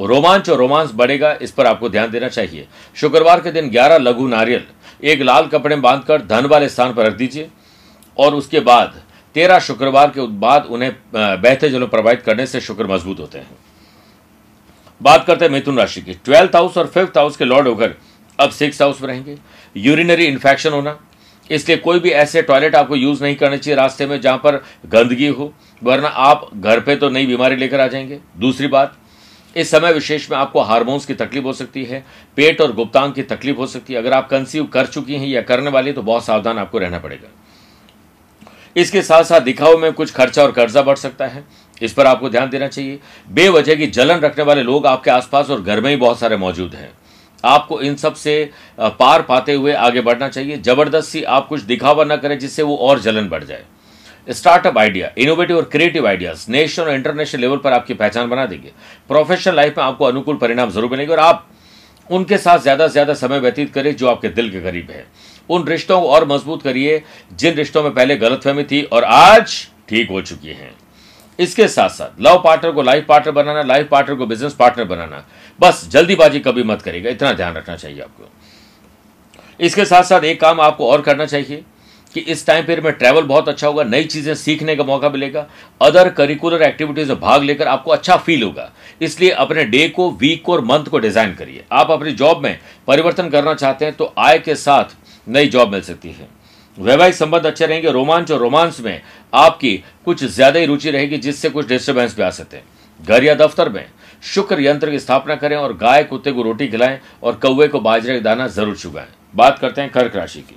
रोमांच 0.00 0.50
और 0.50 0.58
रोमांस 0.58 0.90
बढ़ेगा, 0.94 1.32
इस 1.34 1.50
पर 1.50 1.66
आपको 1.66 1.88
ध्यान 1.88 2.10
देना 2.10 2.28
चाहिए। 2.28 2.66
शुक्रवार 2.96 3.40
के 3.40 3.50
दिन 3.52 3.70
ग्यारह 3.70 3.98
लघु 3.98 4.28
नारियल, 4.28 4.62
एक 5.02 5.22
लाल 5.22 5.46
कपड़े 5.46 5.76
बांधकर 5.78 6.22
धन 6.26 6.46
वाले 6.46 6.68
स्थान 6.68 6.94
पर 6.94 7.06
रख 7.06 7.16
दीजिए, 7.16 7.48
और 8.16 8.34
उसके 8.34 8.60
बाद, 8.62 9.02
तेरह 9.36 9.58
शुक्रवार 9.60 10.10
के 10.10 10.26
बाद 10.38 10.66
उन्हें 10.66 10.94
बहते 11.14 11.68
जलों 11.70 11.86
प्रभावित 11.88 12.22
करने 12.22 12.46
से 12.46 12.60
शुक्र 12.60 12.86
मज़बूत 12.86 13.20
होते 13.20 13.38
हैं। 13.38 13.56
बात 15.02 15.24
करते 15.26 15.44
हैं 15.44 15.52
मिथुन 15.52 15.78
राशि 15.78 16.00
की। 16.00 16.14
ट्वेल्थ 16.14 16.56
हाउस 16.56 16.76
और 16.78 16.86
फिफ्थ 16.86 17.18
हाउस 17.18 17.36
के 17.36 17.44
लॉर्ड 17.44 17.68
होकर 17.68 17.94
अब 18.38 18.50
सिक्स 18.50 18.82
हाउस 18.82 19.00
में 19.02 19.08
रहेंगे। 19.08 19.36
यूरिनरी 19.76 20.24
इन्फेक्शन 20.24 20.72
होना, 20.72 20.98
इसलिए 21.50 21.76
कोई 21.76 22.00
भी 22.00 22.10
ऐसे 22.10 22.42
टॉयलेट 22.42 22.74
आपको 22.74 22.96
यूज़ 22.96 23.22
नहीं 23.24 23.36
करने 23.36 23.58
चाहिए 23.58 23.76
रास्ते 23.76 24.06
में 24.06 24.20
जहाँ 24.20 24.38
पर 24.38 24.62
गंदगी 24.86 25.26
हो, 25.28 25.52
वरना 25.82 26.08
आप 26.08 26.48
घर 26.54 26.80
पे 26.80 26.96
तो 26.96 27.08
नई 27.10 27.26
बीमारी 27.26 27.56
लेकर 27.56 27.80
आ 27.80 27.86
जाएँगे। 27.86 28.18
दूसरी 28.38 28.66
बात, 28.66 28.96
इस 29.56 29.70
समय 29.70 29.92
विशेष 29.92 30.30
में 30.30 30.36
आपको 30.38 30.60
हार्मोन्स 30.60 31.06
की 31.06 31.14
तकलीफ़ 31.14 31.44
हो 31.44 31.52
सकती 31.52 31.84
है, 31.84 32.04
पेट 32.36 32.60
और 32.60 32.72
गुप्तांग 32.72 33.12
की 33.12 33.22
तकलीफ़ 33.24 33.56
हो 33.56 33.66
सकती 33.66 33.92
है। 33.92 33.98
अगर 33.98 34.12
आप 34.12 34.28
कंसीव 34.28 34.66
कर 34.66 34.86
चुकी 34.86 35.14
हैं 35.14 35.26
या 35.28 35.42
करने 35.42 35.70
वाली 35.70 35.92
तो 35.92 36.02
बहुत 36.02 36.24
सावधान 36.24 36.58
आपको 36.58 36.78
रहना 36.78 36.98
पड़ेगा। 36.98 37.28
इसके 38.76 39.02
साथ 39.02 39.24
साथ 39.24 39.40
दिखाव 39.40 39.76
में 39.78 39.92
कुछ 39.92 40.12
खर्चा 40.12 40.42
और 40.42 40.52
कर्जा 40.52 40.82
बढ़ 40.82 40.96
सकता 40.96 41.26
है। 41.26 41.44
इस 41.82 41.92
पर 41.92 42.06
आपको 42.06 42.28
ध्यान 42.30 42.50
देना 42.50 42.68
चाहिए। 42.68 42.98
बेवजह 43.30 43.74
की 43.74 43.86
जलन 43.88 44.20
रखने 44.20 44.44
वाले 44.44 44.62
लोग 44.62 44.86
आपके 44.86 45.10
आसपास 45.10 45.50
और 45.50 45.62
घर 45.62 45.80
में 45.80 45.90
ही 45.90 45.96
बहुत 45.98 46.18
सारे 46.18 46.36
मौजूद 46.38 46.74
हैं। 46.74 46.90
आपको 47.44 47.80
इन 47.82 47.96
सबसे 47.96 48.50
पार 48.80 49.22
पाते 49.22 49.54
हुए 49.54 49.72
आगे 49.74 50.00
बढ़ना 50.00 50.28
चाहिए। 50.28 50.56
ज़बरदस्ती 50.58 51.22
आप 51.24 51.48
कुछ 51.48 51.60
दिखावा 51.62 52.04
न 52.04 52.16
करें 52.16 52.38
जिससे 52.38 52.62
वो 52.62 52.76
और 52.78 53.00
जलन 53.00 53.28
बढ़ 53.28 53.44
जाए। 53.44 53.64
स्टार्टअप 54.28 54.78
आइडिया, 54.78 55.10
इनोवेटिव 55.18 55.56
और 55.56 55.64
क्रिएटिव 55.64 56.06
आइडियाज़, 56.08 56.44
नेशनल 56.48 56.86
और 56.86 56.94
इंटरनेशनल 56.94 57.40
लेवल 57.40 57.56
पर 57.58 57.72
आपकी 57.72 57.94
पहचान 57.94 58.28
बना 58.28 58.44
देंगे। 58.46 58.70
प्रोफेशनल 59.08 59.56
लाइफ 59.56 59.78
में 59.78 59.84
आपको 59.84 60.04
अनुकूल 60.04 60.36
परिणाम 60.36 60.70
ज़रूर 60.70 60.90
मिलेंगे 60.90 61.12
और 61.12 61.20
आप 61.20 61.48
उनके 62.10 62.38
साथ 62.38 62.58
ज़्यादा 62.58 62.86
से 62.86 62.92
ज़्यादा 62.92 63.14
समय 63.16 63.38
व्यतीत 63.40 63.72
करें 63.74 63.94
जो 63.96 64.08
आपके 64.08 64.28
दिल 64.30 64.50
के 64.50 64.60
करीब 64.60 64.90
है। 64.90 65.04
उन 65.50 65.66
रिश्तों 65.66 66.00
को 66.00 66.08
और 66.08 66.26
मज़बूत 66.28 66.62
करिए 66.62 67.02
जिन 67.32 67.54
रिश्तों 67.54 67.82
में 67.82 67.92
पहले 67.94 68.16
गलतफहमी 68.16 68.64
थी 68.64 68.82
और 68.84 69.04
आज 69.04 69.56
ठीक 69.88 70.10
हो 70.10 70.20
चुकी 70.22 70.48
हैं। 70.48 70.70
इसके 71.38 71.66
साथ 71.68 71.88
साथ, 71.90 72.20
लव 72.20 72.40
पार्टनर 72.44 72.72
को 72.72 72.82
लाइफ 72.82 73.06
पार्टनर 73.06 73.32
बनाना, 73.32 73.62
लाइफ 73.64 73.88
पार्टनर 73.90 74.16
को 74.16 74.26
बिज़नेस 74.26 74.54
पार्टनर 74.54 74.84
बनाना, 74.86 75.24
बस 75.60 75.86
जल्दीबाजी 75.90 76.40
कभी 76.40 76.62
मत 76.64 76.82
करेगा 76.82 77.10
इतना 77.10 77.32
ध्यान 77.32 77.54
रखना 77.54 77.76
चाहिए 77.76 78.00
आपको। 78.00 78.30
इसके 79.60 79.84
साथ 79.84 80.02
साथ 80.04 80.24
एक 80.24 80.40
काम 80.40 80.60
आपको 80.60 80.90
और 80.90 81.02
करना 81.02 81.26
चाहिए 81.26 81.62
कि 82.14 82.20
इस 82.22 82.46
टाइम 82.46 82.64
पीरियड 82.64 82.84
में 82.84 82.92
ट्रैवल 82.92 83.22
बहुत 83.24 83.48
अच्छा 83.48 83.66
होगा, 83.66 83.84
नई 83.84 84.04
चीज़ें 84.04 84.34
सीखने 84.34 84.74
का 84.76 84.84
मौका 84.84 85.08
मिलेगा 85.10 85.46
अदर 85.80 86.08
करिकुलर 86.10 86.62
एक्टिविटीज़ 86.62 87.08
में 87.08 87.20
भाग 87.20 87.42
लेकर 87.42 87.68
आपको 87.68 87.90
अच्छा 87.90 88.16
फील 88.18 88.42
होगा। 88.42 88.70
इसलिए 89.00 89.30
अपने 89.30 89.64
डे 89.66 89.88
को 89.88 90.10
वीक 90.12 90.42
को 90.44 90.52
और 90.52 90.60
मंथ 90.62 90.84
को 90.84 90.98
डिज़ाइन 90.98 91.34
करिए। 91.34 91.64
आप 91.72 91.90
अपनी 91.90 92.12
जॉब 92.12 92.42
में 92.42 92.58
परिवर्तन 92.88 93.28
करना 93.30 93.54
चाहते 93.54 93.84
हैं 93.84 93.94
तो 93.94 94.12
आय 94.18 94.38
के 94.38 94.54
साथ 94.56 94.96
नई 95.26 95.48
जॉब 95.48 95.72
मिल 95.72 95.82
सकती 95.82 96.10
है। 96.10 96.28
वैवाहिक 96.78 97.14
संबंध 97.14 97.46
अच्छे 97.46 97.66
रहेंगे, 97.66 97.90
रोमांच 97.90 98.30
और 98.30 98.38
रोमांस 98.38 98.80
में 98.80 99.00
आपकी 99.32 99.76
कुछ 100.04 100.24
ज़्यादा 100.24 100.60
ही 100.60 100.66
रुचि 100.66 100.90
रहेगी, 100.90 101.18
जिससे 101.18 101.50
कुछ 101.50 101.66
डिस्टर्बेंस 101.68 102.16
भी 102.16 102.22
आ 102.22 102.30
सकते 102.30 102.56
हैं। 102.56 102.64
घर 103.00 103.24
या 103.24 103.34
दफ्तर 103.36 103.68
में 103.68 103.86
शुक्र 104.24 104.60
यंत्र 104.60 104.90
की 104.90 104.98
स्थापना 104.98 105.34
करें 105.36 105.56
और 105.56 105.76
गाय 105.76 106.04
कुत्ते 106.04 106.32
को 106.32 106.42
रोटी 106.42 106.68
खिलाएँ 106.68 106.98
और 107.22 107.34
कौवे 107.36 107.68
को 107.68 107.80
बाजरे 107.80 108.14
का 108.14 108.20
दाना 108.24 108.46
ज़रूर 108.48 108.76
चुगाएँ। 108.76 109.08
बात 109.34 109.58
करते 109.58 109.80
हैं 109.80 109.90
कर्क 109.90 110.16
राशि 110.16 110.40
की। 110.40 110.56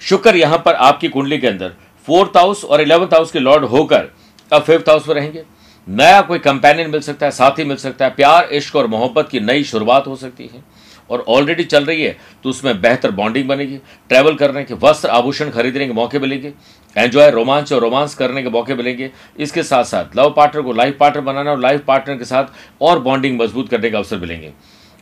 शुक्र 0.00 0.36
यहाँ 0.36 0.58
पर 0.58 0.74
आपकी 0.74 1.08
कुंडली 1.08 1.38
के 1.38 1.46
अंदर 1.46 1.72
फोर्थ 2.08 2.36
हाउस 2.36 2.64
और 2.64 2.80
इलेवंथ 2.80 3.14
हाउस 3.14 3.30
के 3.32 3.38
लॉर्ड 3.38 3.64
होकर 3.64 4.10
अब 4.52 4.62
फिफ्थ 4.62 4.88
हाउस 4.88 5.08
में 5.08 5.14
रहेंगे। 5.14 5.42
नया 5.86 6.20
कोई 6.22 6.38
कंपेनियन 6.38 6.90
मिल 6.90 7.00
सकता 7.00 7.26
है, 7.26 7.32
साथी 7.32 7.64
मिल 7.64 7.76
सकता 7.76 8.04
है, 8.04 8.10
प्यार, 8.10 8.48
इश्क 8.52 8.76
और 8.76 8.86
मोहब्बत 8.86 9.28
की 9.28 9.40
नई 9.40 9.64
शुरुआत 9.64 10.06
हो 10.06 10.16
सकती 10.16 10.46
है। 10.46 10.62
और 11.10 11.24
ऑलरेडी 11.28 11.64
चल 11.64 11.84
रही 11.84 12.02
है 12.02 12.16
तो 12.44 12.50
उसमें 12.50 12.80
बेहतर 12.80 13.10
बॉन्डिंग 13.12 13.48
बनेगी 13.48 13.76
ट्रैवल 14.10 14.34
करने 14.36 14.64
के, 14.64 14.74
वस्त्र 14.76 15.08
आभूषण 15.10 15.50
खरीदने 15.50 15.86
के 15.86 15.92
मौके 15.92 16.18
मिलेंगे 16.18 16.52
एंजॉय 16.96 17.30
रोमांच 17.30 17.72
और 17.72 17.80
रोमांस 17.80 18.14
करने 18.14 18.42
के 18.42 18.50
मौके 18.50 18.74
मिलेंगे। 18.74 19.10
इसके 19.38 19.62
साथ 19.62 19.84
साथ 19.84 20.16
लव 20.16 20.32
पार्टनर 20.36 20.62
को 20.62 20.72
लाइफ 20.72 20.96
पार्टनर 21.00 21.22
बनाना 21.22 21.50
और 21.50 21.60
लाइफ 21.60 21.84
पार्टनर 21.86 22.16
के 22.16 22.24
साथ 22.24 22.82
और 22.82 22.98
बॉन्डिंग 23.00 23.40
मज़बूत 23.40 23.68
करने 23.68 23.90
के 23.90 23.96
अवसर 23.96 24.18
मिलेंगे। 24.18 24.52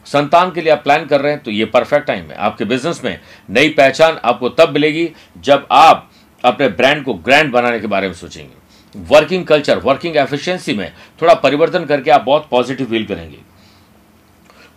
संतान 0.07 0.51
के 0.51 0.61
लिए 0.61 0.73
आप 0.73 0.83
प्लान 0.85 1.05
कर 1.07 1.21
रहे 1.21 1.33
हैं 1.33 1.43
तो 1.43 1.51
ये 1.51 1.65
परफेक्ट 1.67 2.07
टाइम 2.07 2.25
है। 2.25 2.37
आपके 2.39 2.65
बिज़नेस 2.65 3.01
में 3.05 3.19
नई 3.49 3.69
पहचान 3.71 4.19
आपको 4.25 4.49
तब 4.51 4.73
मिलेगी, 4.73 5.09
जब 5.39 5.67
आप 5.71 6.11
अपने 6.45 6.69
ब्रांड 6.71 7.05
को 7.05 7.15
ग्रैंड 7.15 7.53
बनाने 7.53 7.81
के 7.81 7.87
बारे 7.87 8.09
में 8.09 8.15
सोचेंगे। 8.15 8.53
वर्किंग 8.95 9.45
कल्चर 9.47 9.79
वर्किंग 9.79 10.17
एफिशिएंसी 10.17 10.73
में 10.75 10.93
थोड़ा 11.23 11.35
परिवर्तन 11.37 11.85
करके 11.85 12.11
आप 12.11 12.25
बहुत 12.25 12.47
पॉजिटिव 12.51 12.87
फील 12.87 13.05
करेंगे। 13.07 13.39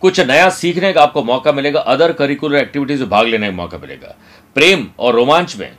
कुछ 0.02 0.20
नया 0.20 0.48
सीखने 0.50 0.92
का 0.92 1.02
आपको 1.02 1.22
मौका 1.24 1.52
मिलेगा 1.52 1.80
अदर 1.82 2.12
करिकुलर 2.12 2.58
एक्टिविटीज़ 2.58 3.00
में 3.00 3.08
भाग 3.10 3.26
लेने 3.26 3.46
का 3.46 3.52
मौका 3.52 3.78
मिलेगा। 3.78 4.14
प्रेम 4.56 4.86
और 4.98 5.14
रोमांच 5.14 5.56
में, 5.56 5.70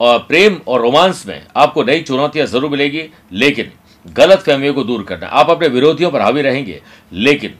और 0.00 0.18
प्रेम 0.18 0.60
और 0.68 0.80
रोमांस 0.80 1.24
में 1.26 1.46
आपको 1.56 1.82
नई 1.84 2.00
चुनौतियाँ 2.02 2.46
ज़रूर 2.46 2.70
मिलेगी, 2.70 3.02
लेकिन 3.32 3.72
गलत 4.06 4.38
फहमियों 4.38 4.74
को 4.74 4.84
दूर 4.84 5.02
करना। 5.02 5.26
आप 5.28 5.50
अपने 5.50 5.68
विरोधियों 5.68 6.10
पर 6.10 6.20
हावी 6.20 6.42
रहेंगे, 6.42 6.80
लेकिन 7.12 7.54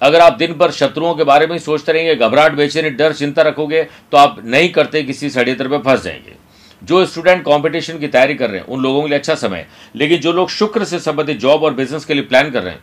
अगर 0.00 0.20
आप 0.20 0.32
दिन 0.32 0.52
भर 0.52 0.70
शत्रुओं 0.70 1.14
के 1.14 1.24
बारे 1.24 1.46
में 1.46 1.58
सोचते 1.60 1.92
रहेंगे, 1.92 2.14
घबराहट, 2.16 2.52
बेचैनी, 2.52 2.90
डर, 2.90 3.12
चिंता 3.12 3.42
रखोगे 3.42 3.82
तो 3.82 4.16
आप 4.16 4.40
नहीं 4.44 4.68
करते 4.70 5.02
किसी 5.02 5.30
षड्यंत्र 5.30 5.68
पर 5.68 5.78
फंस 5.80 6.02
जाएँगे। 6.04 6.34
जो 6.82 7.04
स्टूडेंट 7.06 7.42
कंपटीशन 7.42 7.98
की 7.98 8.08
तैयारी 8.08 8.34
कर 8.34 8.50
रहे 8.50 8.60
हैं, 8.60 8.66
उन 8.66 8.82
लोगों 8.82 9.02
के 9.02 9.08
लिए 9.08 9.18
अच्छा 9.18 9.34
समय 9.36 9.66
लेकिन 9.96 10.20
जो 10.20 10.32
लोग 10.32 10.50
शुक्र 10.50 10.84
से 10.84 10.98
संबंधित 11.00 11.38
जॉब 11.40 11.62
और 11.62 11.74
बिज़नेस 11.74 12.04
के 12.04 12.14
लिए 12.14 12.22
प्लान 12.24 12.50
कर 12.50 12.62
रहे 12.62 12.72
हैं, 12.72 12.82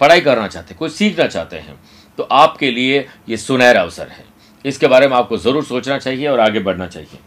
पढ़ाई 0.00 0.20
करना 0.20 0.46
चाहते 0.48 0.70
हैं 0.70 0.78
कुछ 0.78 0.92
सीखना 0.92 1.26
चाहते 1.26 1.56
हैं 1.56 1.74
तो 2.18 2.22
आपके 2.32 2.70
लिए 2.70 3.06
ये 3.28 3.36
सुनहरा 3.38 3.80
अवसर 3.82 4.08
है। 4.08 4.24
इसके 4.64 4.86
बारे 4.86 5.08
में 5.08 5.16
आपको 5.16 5.36
ज़रूर 5.38 5.64
सोचना 5.64 5.98
चाहिए 5.98 6.26
और 6.28 6.40
आगे 6.40 6.60
बढ़ना 6.60 6.86
चाहिए। 6.86 7.18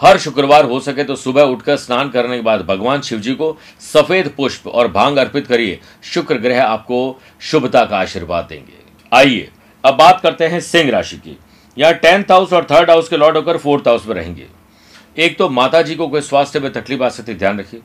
हर 0.00 0.18
शुक्रवार 0.18 0.64
हो 0.64 0.78
सके 0.80 1.04
तो 1.04 1.16
सुबह 1.16 1.42
उठकर 1.44 1.76
स्नान 1.76 2.08
करने 2.10 2.36
के 2.36 2.42
बाद 2.42 2.60
भगवान 2.66 3.00
शिव 3.00 3.18
जी 3.18 3.34
को 3.34 3.56
सफ़ेद 3.82 4.28
पुष्प 4.36 4.66
और 4.68 4.88
भाँग 4.92 5.16
अर्पित 5.18 5.46
करिए। 5.46 5.78
शुक्र 6.04 6.38
ग्रह 6.38 6.62
आपको 6.62 7.20
शुभता 7.42 7.84
का 7.84 7.98
आशीर्वाद 7.98 8.44
देंगे। 8.44 8.82
आइए, 9.12 9.48
अब 9.84 9.94
बात 9.94 10.20
करते 10.20 10.46
हैं 10.46 10.60
सिंह 10.62 10.90
राशि 10.90 11.16
की। 11.18 11.36
यहाँ 11.76 11.94
टेंथ 11.94 12.30
हाउस 12.30 12.52
और 12.52 12.66
थर्ड 12.70 12.90
हाउस 12.90 13.08
के 13.08 13.16
लॉर्ड 13.16 13.36
होकर 13.36 13.56
फोर्थ 13.58 13.88
हाउस 13.88 14.06
में 14.06 14.14
रहेंगे। 14.14 14.46
एक 15.16 15.38
तो 15.38 15.48
माता 15.50 15.82
जी 15.82 15.94
को 15.94 16.08
कोई 16.08 16.20
स्वास्थ्य 16.22 16.60
में 16.60 16.72
तकलीफ़ 16.72 17.02
आ 17.02 17.08
सकती, 17.08 17.34
ध्यान 17.34 17.58
रखिए। 17.60 17.80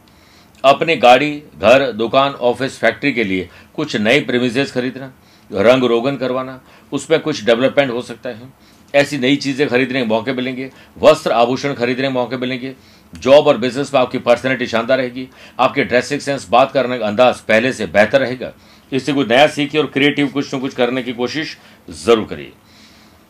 अपनी 0.64 0.96
गाड़ी, 0.98 1.32
घर, 1.58 1.92
दुकान, 1.94 2.34
ऑफ़िस, 2.34 2.80
फैक्ट्री 2.80 3.12
के 3.14 3.24
लिए 3.24 3.50
कुछ 3.76 3.96
नए 3.98 4.20
प्रेमिजेस 4.22 4.72
खरीदना। 4.72 5.12
रंग 5.52 5.84
रोगन 5.84 6.18
करवाना 6.18 6.60
उसमें 6.92 7.20
कुछ 7.20 7.44
डेवलपमेंट 7.46 7.92
हो 7.92 8.02
सकता 8.02 8.30
है। 8.30 8.50
ऐसी 8.94 9.18
नई 9.18 9.36
चीज़ें 9.36 9.68
खरीदने 9.70 10.00
के 10.00 10.06
मौके 10.08 10.34
मिलेंगे, 10.34 10.70
वस्त्र 10.98 11.32
आभूषण 11.32 11.74
खरीदने 11.74 12.04
के 12.04 12.14
मौके 12.14 12.38
मिलेंगे, 12.38 12.74
जॉब 13.14 13.48
और 13.48 13.58
बिज़नेस 13.58 13.94
में 13.94 14.00
आपकी 14.02 14.18
पर्सनैलिटी 14.20 14.66
शानदार 14.68 14.98
रहेगी, 14.98 15.28
आपके 15.60 15.84
ड्रेसिंग 15.84 16.22
सेंस, 16.22 16.48
बात 16.50 16.72
करने 16.72 16.98
का 17.00 17.08
अंदाज 17.08 17.40
पहले 17.42 17.74
से 17.74 17.86
बेहतर 17.88 18.20
रहेगा। 18.20 18.52
इससे 18.92 19.14
कुछ 19.14 19.28
नया 19.30 19.48
सीखिए 19.48 19.82
और 19.82 19.88
क्रिएटिव 19.88 20.28
कुछ 20.30 20.54
न 20.56 20.60
कुछ 20.60 20.74
करने 20.74 21.04
की 21.04 21.14
कोशिश 21.14 21.58
ज़रूर 21.88 22.26
करिए। 22.26 22.52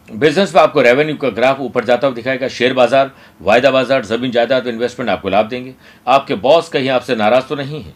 बिज़नेस 0.09 0.53
में 0.55 0.61
आपको 0.61 0.81
रेवेन्यू 0.81 1.15
का 1.15 1.29
ग्राफ 1.29 1.59
ऊपर 1.61 1.85
जाता 1.85 2.07
हुआ 2.07 2.15
दिखाएगा। 2.15 2.47
शेयर 2.47 2.73
बाज़ार, 2.73 3.11
वायदा 3.41 3.71
बाज़ार, 3.71 4.05
ज़मीन 4.05 4.31
जायदाद 4.31 4.67
इन्वेस्टमेंट 4.67 5.09
आपको 5.09 5.29
लाभ 5.29 5.47
देंगे। 5.47 5.73
आपके 6.07 6.35
बॉस 6.37 6.69
कहीं 6.69 6.89
आपसे 6.89 7.15
नाराज़ 7.15 7.43
तो 7.43 7.55
नहीं 7.55 7.81
है। 7.83 7.93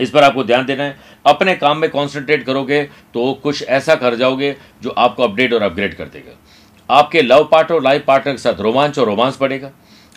इस 0.00 0.10
पर 0.10 0.24
आपको 0.24 0.44
ध्यान 0.44 0.64
देना 0.66 0.82
है। 0.82 0.96
अपने 1.26 1.54
काम 1.54 1.78
में 1.78 1.88
कॉन्सेंट्रेट 1.90 2.44
करोगे 2.44 2.82
तो 3.14 3.32
कुछ 3.42 3.62
ऐसा 3.62 3.94
कर 3.94 4.14
जाओगे 4.14 4.54
जो 4.82 4.90
आपको 4.90 5.22
अपडेट 5.22 5.52
और 5.52 5.62
अपग्रेड 5.62 5.94
कर 5.94 6.04
देगा। 6.04 6.38
आपके 6.88 7.22
लव 7.22 7.48
पार्टनर 7.52 7.76
और 7.76 7.82
लाइफ 7.82 8.04
पार्टनर 8.06 8.34
के 8.34 8.38
साथ 8.38 8.60
रोमांच 8.60 8.98
और 8.98 9.06
रोमांस 9.06 9.38
बढ़ेगा 9.40 9.70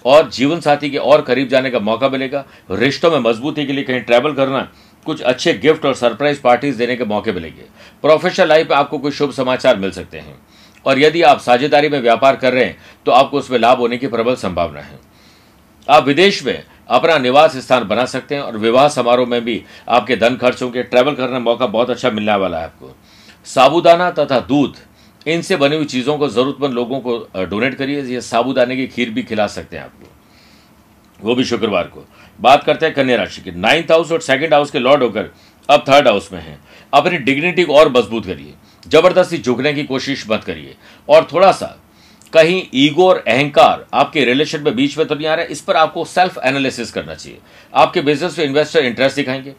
और 0.05 0.29
जीवन 0.29 0.59
साथी 0.59 0.89
के 0.89 0.97
और 0.97 1.21
करीब 1.21 1.47
जाने 1.49 1.69
का 1.69 1.79
मौका 1.79 2.09
मिलेगा। 2.09 2.45
रिश्तों 2.71 3.11
में 3.11 3.19
मजबूती 3.21 3.65
के 3.65 3.73
लिए 3.73 3.83
कहीं 3.83 4.01
ट्रैवल 4.01 4.33
करना 4.33 4.67
कुछ 5.05 5.21
अच्छे 5.21 5.53
गिफ्ट 5.53 5.85
और 5.85 5.93
सरप्राइज़ 5.93 6.41
पार्टीज़ 6.41 6.77
देने 6.77 6.95
के 6.95 7.05
मौके 7.05 7.31
मिलेंगे। 7.31 7.63
प्रोफेशनल 8.03 8.47
लाइफ 8.47 8.69
में 8.69 8.77
आपको 8.77 8.97
कुछ 8.97 9.13
शुभ 9.13 9.31
समाचार 9.31 9.77
मिल 9.77 9.91
सकते 9.91 10.17
हैं। 10.17 10.35
और 10.85 10.99
यदि 10.99 11.21
आप 11.21 11.39
साझेदारी 11.39 11.89
में 11.89 11.99
व्यापार 12.01 12.35
कर 12.35 12.53
रहे 12.53 12.63
हैं 12.65 12.77
तो 13.05 13.11
आपको 13.11 13.37
उसमें 13.37 13.57
लाभ 13.59 13.77
होने 13.77 13.97
की 13.97 14.07
प्रबल 14.07 14.35
संभावना 14.35 14.79
है। 14.79 14.99
आप 15.87 16.05
विदेश 16.07 16.43
में 16.45 16.63
अपना 16.89 17.17
निवास 17.17 17.55
स्थान 17.57 17.83
बना 17.83 18.05
सकते 18.05 18.35
हैं 18.35 18.41
और 18.41 18.57
विवाह 18.57 18.87
समारोह 18.87 19.27
में 19.27 19.43
भी 19.45 19.61
आपके 19.89 20.15
धन 20.15 20.35
खर्चों 20.35 20.69
के 20.71 20.83
ट्रैवल 20.83 21.15
करने 21.15 21.31
का 21.31 21.39
मौका 21.39 21.67
बहुत 21.67 21.89
अच्छा 21.89 22.09
मिलने 22.09 22.35
वाला 22.35 22.57
है 22.57 22.65
आपको। 22.65 22.95
साबुदाना 23.45 24.09
तथा 24.11 24.39
दूध, 24.39 24.75
इनसे 25.25 25.55
बनी 25.55 25.75
हुई 25.75 25.85
चीज़ों 25.85 26.17
को 26.17 26.27
ज़रूरतमंद 26.29 26.73
लोगों 26.73 26.99
को 26.99 27.45
डोनेट 27.45 27.75
करिए। 27.75 28.01
ये 28.03 28.21
साबुदाने 28.21 28.75
की 28.75 28.87
खीर 28.87 29.09
भी 29.09 29.23
खिला 29.23 29.47
सकते 29.47 29.77
हैं 29.77 29.83
आपको। 29.83 30.09
वो 31.19 31.35
भी 31.35 31.43
शुक्रवार 31.43 31.83
को। 31.83 32.05
बात 32.39 32.63
करते 32.63 32.85
हैं 32.85 32.95
कन्या 32.95 33.17
राशि 33.17 33.41
की। 33.41 33.51
नाइन्थ 33.51 33.91
हाउस 33.91 34.11
और 34.11 34.21
सेकंड 34.21 34.53
हाउस 34.53 34.71
के 34.71 34.79
लॉर्ड 34.79 35.03
होकर 35.03 35.29
अब 35.69 35.83
थर्ड 35.89 36.07
हाउस 36.07 36.31
में 36.33 36.41
हैं। 36.41 36.59
अपनी 36.93 37.17
डिग्निटी 37.19 37.63
को 37.63 37.75
और 37.75 37.91
मज़बूत 37.91 38.25
करिए। 38.25 38.53
ज़बरदस्ती 38.87 39.37
झुकने 39.37 39.73
की 39.73 39.83
कोशिश 39.83 40.25
मत 40.29 40.43
करिए। 40.43 40.75
और 41.09 41.27
थोड़ा 41.33 41.51
सा 41.51 41.77
कहीं 42.33 42.63
ईगो 42.75 43.07
और 43.09 43.23
अहंकार 43.27 43.85
आपके 43.93 44.23
रिलेशन 44.25 44.61
में 44.61 44.75
बीच 44.75 44.97
में 44.97 45.05
तो 45.07 45.15
नहीं 45.15 45.27
आ 45.27 45.33
रहा 45.35 45.45
है 45.45 45.51
इस 45.51 45.61
पर 45.61 45.75
आपको 45.75 46.05
सेल्फ 46.05 46.37
एनालिसिस 46.45 46.91
करना 46.91 47.15
चाहिए। 47.15 47.37
आपके 47.73 48.01
बिज़नेस 48.01 48.37
में 48.39 48.45
इन्वेस्टर 48.45 48.85
इंटरेस्ट 48.85 49.15
दिखाएँगे। 49.15 49.53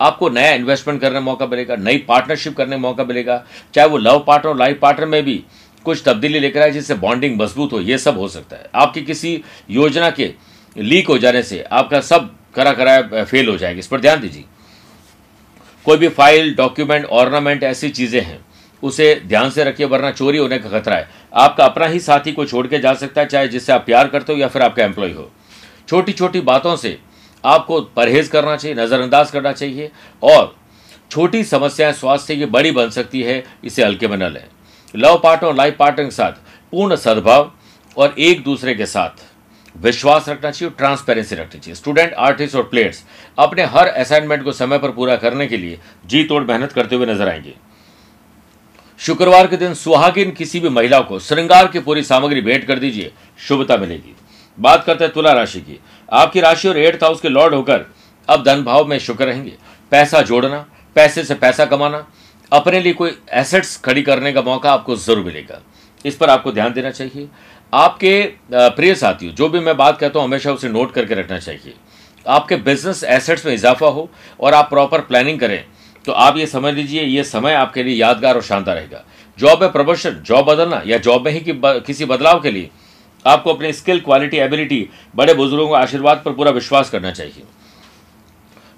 आपको 0.00 0.28
नया 0.28 0.52
इन्वेस्टमेंट 0.52 1.00
करने 1.00 1.20
मौका 1.20 1.46
मिलेगा, 1.46 1.76
नई 1.76 1.98
पार्टनरशिप 1.98 2.56
करने 2.56 2.76
मौका 2.76 3.04
मिलेगा। 3.04 3.42
चाहे 3.74 3.88
वो 3.88 3.98
लव 3.98 4.24
पार्टनर 4.26 4.56
लाइफ 4.56 4.78
पार्टनर 4.82 5.06
में 5.06 5.22
भी 5.22 5.42
कुछ 5.86 6.02
तब्दीली 6.06 6.38
लेकर 6.38 6.60
आए 6.60 6.70
जिससे 6.70 6.94
बॉन्डिंग 6.96 7.40
मज़बूत 7.40 7.72
हो, 7.72 7.80
ये 7.80 7.98
सब 7.98 8.18
हो 8.18 8.28
सकता 8.28 8.56
है। 8.56 8.70
आपकी 8.74 9.02
किसी 9.02 9.42
योजना 9.70 10.10
के 10.10 10.32
लीक 10.76 11.08
हो 11.08 11.18
जाने 11.18 11.42
से 11.42 11.62
आपका 11.62 12.00
सब 12.00 12.34
करा 12.54 12.72
कराया 12.72 13.24
फेल 13.24 13.48
हो 13.48 13.56
जाएगा। 13.56 13.78
इस 13.78 13.86
पर 13.86 14.00
ध्यान 14.00 14.20
दीजिए। 14.20 14.44
कोई 15.86 15.98
भी 15.98 16.08
फ़ाइल 16.08 16.54
डॉक्यूमेंट 16.54 17.04
ऑर्नामेंट 17.04 17.62
ऐसी 17.62 17.88
चीज़ें 17.90 18.20
हैं 18.20 18.38
उसे 18.82 19.22
ध्यान 19.26 19.50
से 19.50 19.64
रखिए, 19.64 19.86
वरना 19.86 20.10
चोरी 20.10 20.38
होने 20.38 20.58
का 20.58 20.68
खतरा 20.70 20.96
है। 20.96 21.08
आपका 21.34 21.64
अपना 21.64 21.86
ही 21.86 22.00
साथी 22.00 22.32
को 22.32 22.44
छोड़ 22.44 22.66
के 22.66 22.78
जा 22.78 22.94
सकता 22.94 23.20
है, 23.20 23.26
चाहे 23.26 23.48
जिससे 23.48 23.72
आप 23.72 23.86
प्यार 23.86 24.08
करते 24.08 24.32
हो 24.32 24.38
या 24.38 24.48
फिर 24.48 24.62
आपका 24.62 24.84
एम्प्लॉय 24.84 25.12
हो। 25.12 25.30
छोटी 25.88 26.12
छोटी 26.12 26.40
बातों 26.40 26.76
से 26.76 26.98
आपको 27.44 27.80
परहेज 27.80 28.28
करना 28.28 28.56
चाहिए, 28.56 28.76
नज़रअंदाज 28.76 29.30
करना 29.30 29.52
चाहिए, 29.52 29.90
और 30.22 30.56
छोटी 31.10 31.44
समस्याएँ 31.44 31.92
स्वास्थ्य 31.92 32.36
की 32.36 32.46
बड़ी 32.46 32.70
बन 32.70 32.90
सकती 32.90 33.22
है, 33.22 33.44
इसे 33.64 33.84
हल्के 33.84 34.08
में 34.08 34.16
न 34.16 34.32
लें। 34.32 34.44
लव 34.94 35.20
पार्टनर 35.22 35.48
और 35.48 35.56
लाइफ 35.56 35.76
पार्टनर 35.78 36.04
के 36.04 36.10
साथ 36.10 36.32
पूर्ण 36.72 36.96
सद्भाव 36.96 37.52
और 37.96 38.14
एक 38.18 38.42
दूसरे 38.42 38.74
के 38.74 38.86
साथ 38.86 39.24
विश्वास 39.76 40.28
रखना 40.28 40.50
चाहिए 40.50 40.70
और 40.70 40.76
ट्रांसपेरेंसी 40.78 41.34
रखनी 41.34 41.60
चाहिए। 41.60 41.74
स्टूडेंट 41.74 42.12
आर्टिस्ट 42.12 42.56
और 42.56 42.62
प्लेयर्स 42.62 43.02
अपने 43.38 43.64
हर 43.64 43.86
असाइनमेंट 43.86 44.44
को 44.44 44.52
समय 44.52 44.78
पर 44.78 44.90
पूरा 44.90 45.16
करने 45.16 45.46
के 45.46 45.56
लिए 45.56 45.78
जी 46.06 46.22
तोड़ 46.24 46.42
मेहनत 46.44 46.72
करते 46.72 46.96
हुए 46.96 47.06
नज़र 47.06 47.28
आएँगे। 47.28 47.54
शुक्रवार 49.00 49.46
के 49.46 49.56
दिन 49.56 49.74
सुहागिन 49.74 50.30
किसी 50.30 50.60
भी 50.60 50.68
महिला 50.68 50.98
को 51.00 51.18
श्रृंगार 51.18 51.66
की 51.66 51.80
पूरी 51.80 52.02
सामग्री 52.02 52.40
भेंट 52.40 52.66
कर 52.66 52.78
दीजिए। 52.78 53.12
शुभता 53.38 53.76
मिलेगी। 53.76 54.14
बात 54.58 54.84
करते 54.84 55.04
हैं 55.04 55.12
तुला 55.12 55.32
राशि 55.32 55.60
की। 55.60 55.78
आपकी 56.12 56.40
राशि 56.40 56.68
और 56.68 56.78
एट्थ 56.78 57.04
हाउस 57.04 57.20
के 57.20 57.28
लॉर्ड 57.28 57.54
होकर 57.54 57.86
अब 58.28 58.44
धन 58.44 58.62
भाव 58.64 58.86
में 58.86 58.98
शुक्र 58.98 59.26
रहेंगे। 59.26 59.52
पैसा 59.92 60.20
जोड़ना, 60.22 60.64
पैसे 60.96 61.24
से 61.24 61.34
पैसा 61.36 61.64
कमाना, 61.64 62.06
अपने 62.52 62.80
लिए 62.80 62.92
कोई 62.92 63.16
एसेट्स 63.34 63.76
खड़ी 63.84 64.02
करने 64.02 64.32
का 64.32 64.42
मौका 64.42 64.72
आपको 64.72 64.96
ज़रूर 64.96 65.24
मिलेगा। 65.24 65.60
इस 66.04 66.16
पर 66.16 66.30
आपको 66.30 66.52
ध्यान 66.52 66.72
देना 66.72 66.90
चाहिए। 66.90 67.28
आपके 67.72 68.22
प्रिय 68.52 68.94
साथियों, 68.94 69.32
जो 69.34 69.48
भी 69.48 69.60
मैं 69.60 69.76
बात 69.76 69.98
कहता 69.98 70.18
हूँ, 70.18 70.28
हमेशा 70.28 70.52
उसे 70.52 70.68
नोट 70.68 70.92
करके 70.92 71.14
रखना 71.14 71.38
चाहिए। 71.38 71.74
आपके 72.26 72.56
बिज़नेस 72.58 73.04
एसेट्स 73.04 73.46
में 73.46 73.52
इजाफा 73.54 73.86
हो 73.88 74.08
और 74.40 74.54
आप 74.54 74.70
प्रॉपर 74.70 75.00
प्लानिंग 75.02 75.38
करें। 75.40 75.64
तो 76.04 76.12
आप 76.14 76.36
ये 76.36 76.46
समझ 76.46 76.74
लीजिए, 76.74 77.02
ये 77.02 77.24
समय 77.24 77.54
आपके 77.54 77.82
लिए 77.82 77.94
यादगार 77.96 78.34
और 78.34 78.42
शानदार 78.42 78.76
रहेगा। 78.76 79.04
जॉब 79.38 79.62
में 79.62 79.72
प्रमोशन, 79.72 80.22
जॉब 80.22 80.44
बदलना 80.46 80.82
या 80.86 80.98
जॉब 80.98 81.24
में 81.24 81.32
ही 81.32 81.40
कि 81.40 81.60
किसी 81.86 82.04
बदलाव 82.06 82.40
के 82.40 82.50
लिए 82.50 82.70
आपको 83.24 83.54
अपने 83.54 83.72
स्किल, 83.72 84.00
क्वालिटी, 84.00 84.36
एबिलिटी, 84.38 84.88
बड़े 85.16 85.34
बुज़ुर्गों 85.34 85.68
के 85.68 85.74
आशीर्वाद 85.76 86.22
पर 86.24 86.32
पूरा 86.32 86.50
विश्वास 86.52 86.90
करना 86.90 87.10
चाहिए। 87.12 87.44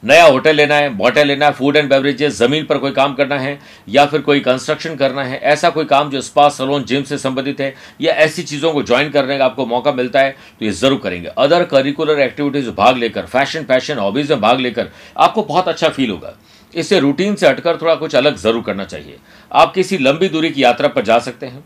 नया 0.02 0.25
होटल 0.25 0.57
लेना 0.57 0.75
है, 0.75 0.88
मोटल 0.91 1.26
लेना 1.26 1.47
है 1.47 1.52
फ़ूड 1.52 1.76
एंड 1.76 1.88
बेवरेजेस 1.91 2.38
ज़मीन 2.38 2.64
पर 2.67 2.79
कोई 2.79 2.93
काम 2.93 3.12
करना 3.14 3.38
है 3.38 3.59
या 3.88 4.05
फिर 4.07 4.21
कोई 4.21 4.41
कंस्ट्रक्शन 4.41 4.97
करना 4.97 5.25
है, 5.25 5.38
ऐसा 5.38 5.71
कोई 5.71 5.85
काम 5.85 6.11
जो 6.11 6.21
स्पा 6.21 6.49
सलोन 6.50 6.85
जिम 6.85 7.02
से 7.02 7.19
संबंधित 7.19 7.61
है 7.61 7.75
या 8.00 8.12
ऐसी 8.14 8.43
चीज़ों 8.43 8.73
को 8.73 8.83
ज्वाइन 8.83 9.11
करने 9.11 9.37
का 9.38 9.45
आपको 9.45 9.67
मौका 9.67 9.93
मिलता 9.93 10.21
है 10.21 10.31
तो 10.59 10.64
ये 10.64 10.71
ज़रूर 10.73 11.00
करेंगे। 11.02 11.29
अदर 11.38 11.64
करिकुलर 11.67 12.21
एक्टिविटीज़ 12.21 12.71
भाग 12.73 12.97
लेकर 12.97 13.26
फ़ैशन 13.26 13.64
फ़ैशन 13.64 13.99
हॉबीज 13.99 14.31
में 14.33 14.41
भाग 14.41 14.61
लेकर 14.61 14.91
आपको 15.19 15.43
बहुत 15.45 15.69
अच्छा 15.69 15.88
फील 15.91 16.11
होगा। 16.11 16.35
इससे 16.75 16.99
रूटीन 17.00 17.35
से 17.35 17.49
हटकर 17.49 17.76
थोड़ा 17.76 17.95
कुछ 17.95 18.14
अलग 18.14 18.37
ज़रूर 18.37 18.62
करना 18.62 18.85
चाहिए। 18.85 19.19
आप 19.52 19.73
किसी 19.75 19.99
लंबी 19.99 20.29
दूरी 20.29 20.50
की 20.50 20.62
यात्रा 20.62 20.88
पर 20.88 21.02
जा 21.02 21.19
सकते 21.19 21.47
हैं 21.47 21.64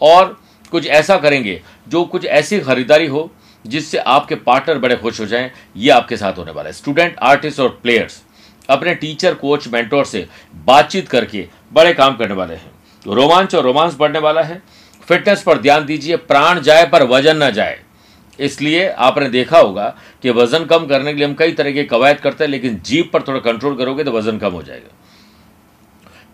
और 0.00 0.36
कुछ 0.72 0.86
ऐसा 0.86 1.16
करेंगे 1.18 1.60
जो 1.88 2.04
कुछ 2.04 2.24
ऐसी 2.26 2.58
खरीदारी 2.60 3.06
हो 3.06 3.30
जिससे 3.64 3.98
आपके 3.98 4.34
पार्टनर 4.36 4.78
बड़े 4.78 4.96
खुश 4.96 5.20
हो 5.20 5.26
जाएँ। 5.26 5.50
ये 5.76 5.90
आपके 5.90 6.16
साथ 6.16 6.38
होने 6.38 6.50
वाला 6.50 6.68
है। 6.68 6.72
स्टूडेंट 6.72 7.16
आर्टिस्ट 7.20 7.60
और 7.60 7.68
प्लेयर्स 7.82 8.22
अपने 8.68 8.94
टीचर 8.94 9.34
कोच 9.34 9.68
मेंटोर 9.68 10.04
से 10.04 10.26
बातचीत 10.64 11.08
करके 11.08 11.46
बड़े 11.72 11.92
काम 11.94 12.16
करने 12.16 12.34
वाले 12.34 12.54
हैं। 12.54 12.70
रोमांच 13.06 13.54
और 13.54 13.62
रोमांस 13.64 13.96
बढ़ने 13.98 14.18
वाला 14.18 14.42
है। 14.42 14.62
फिटनेस 15.08 15.42
पर 15.42 15.58
ध्यान 15.58 15.84
दीजिए। 15.86 16.16
प्राण 16.16 16.60
जाए 16.60 16.86
पर 16.86 17.02
वज़न 17.04 17.36
ना 17.36 17.50
जाए। 17.50 17.78
इसलिए 18.38 18.88
आपने 18.88 19.28
देखा 19.28 19.58
होगा 19.58 19.94
कि 20.22 20.30
वज़न 20.30 20.64
कम 20.64 20.86
करने 20.86 21.12
के 21.12 21.18
लिए 21.18 21.26
हम 21.26 21.34
कई 21.34 21.52
तरह 21.52 21.72
के 21.72 21.84
कवायद 21.84 22.20
करते 22.20 22.44
हैं, 22.44 22.50
लेकिन 22.50 22.80
जीप 22.84 23.10
पर 23.12 23.22
थोड़ा 23.22 23.40
कंट्रोल 23.40 23.76
करोगे 23.76 24.04
तो 24.04 24.12
वज़न 24.12 24.38
कम 24.38 24.52
हो 24.52 24.62
जाएगा। 24.62 24.94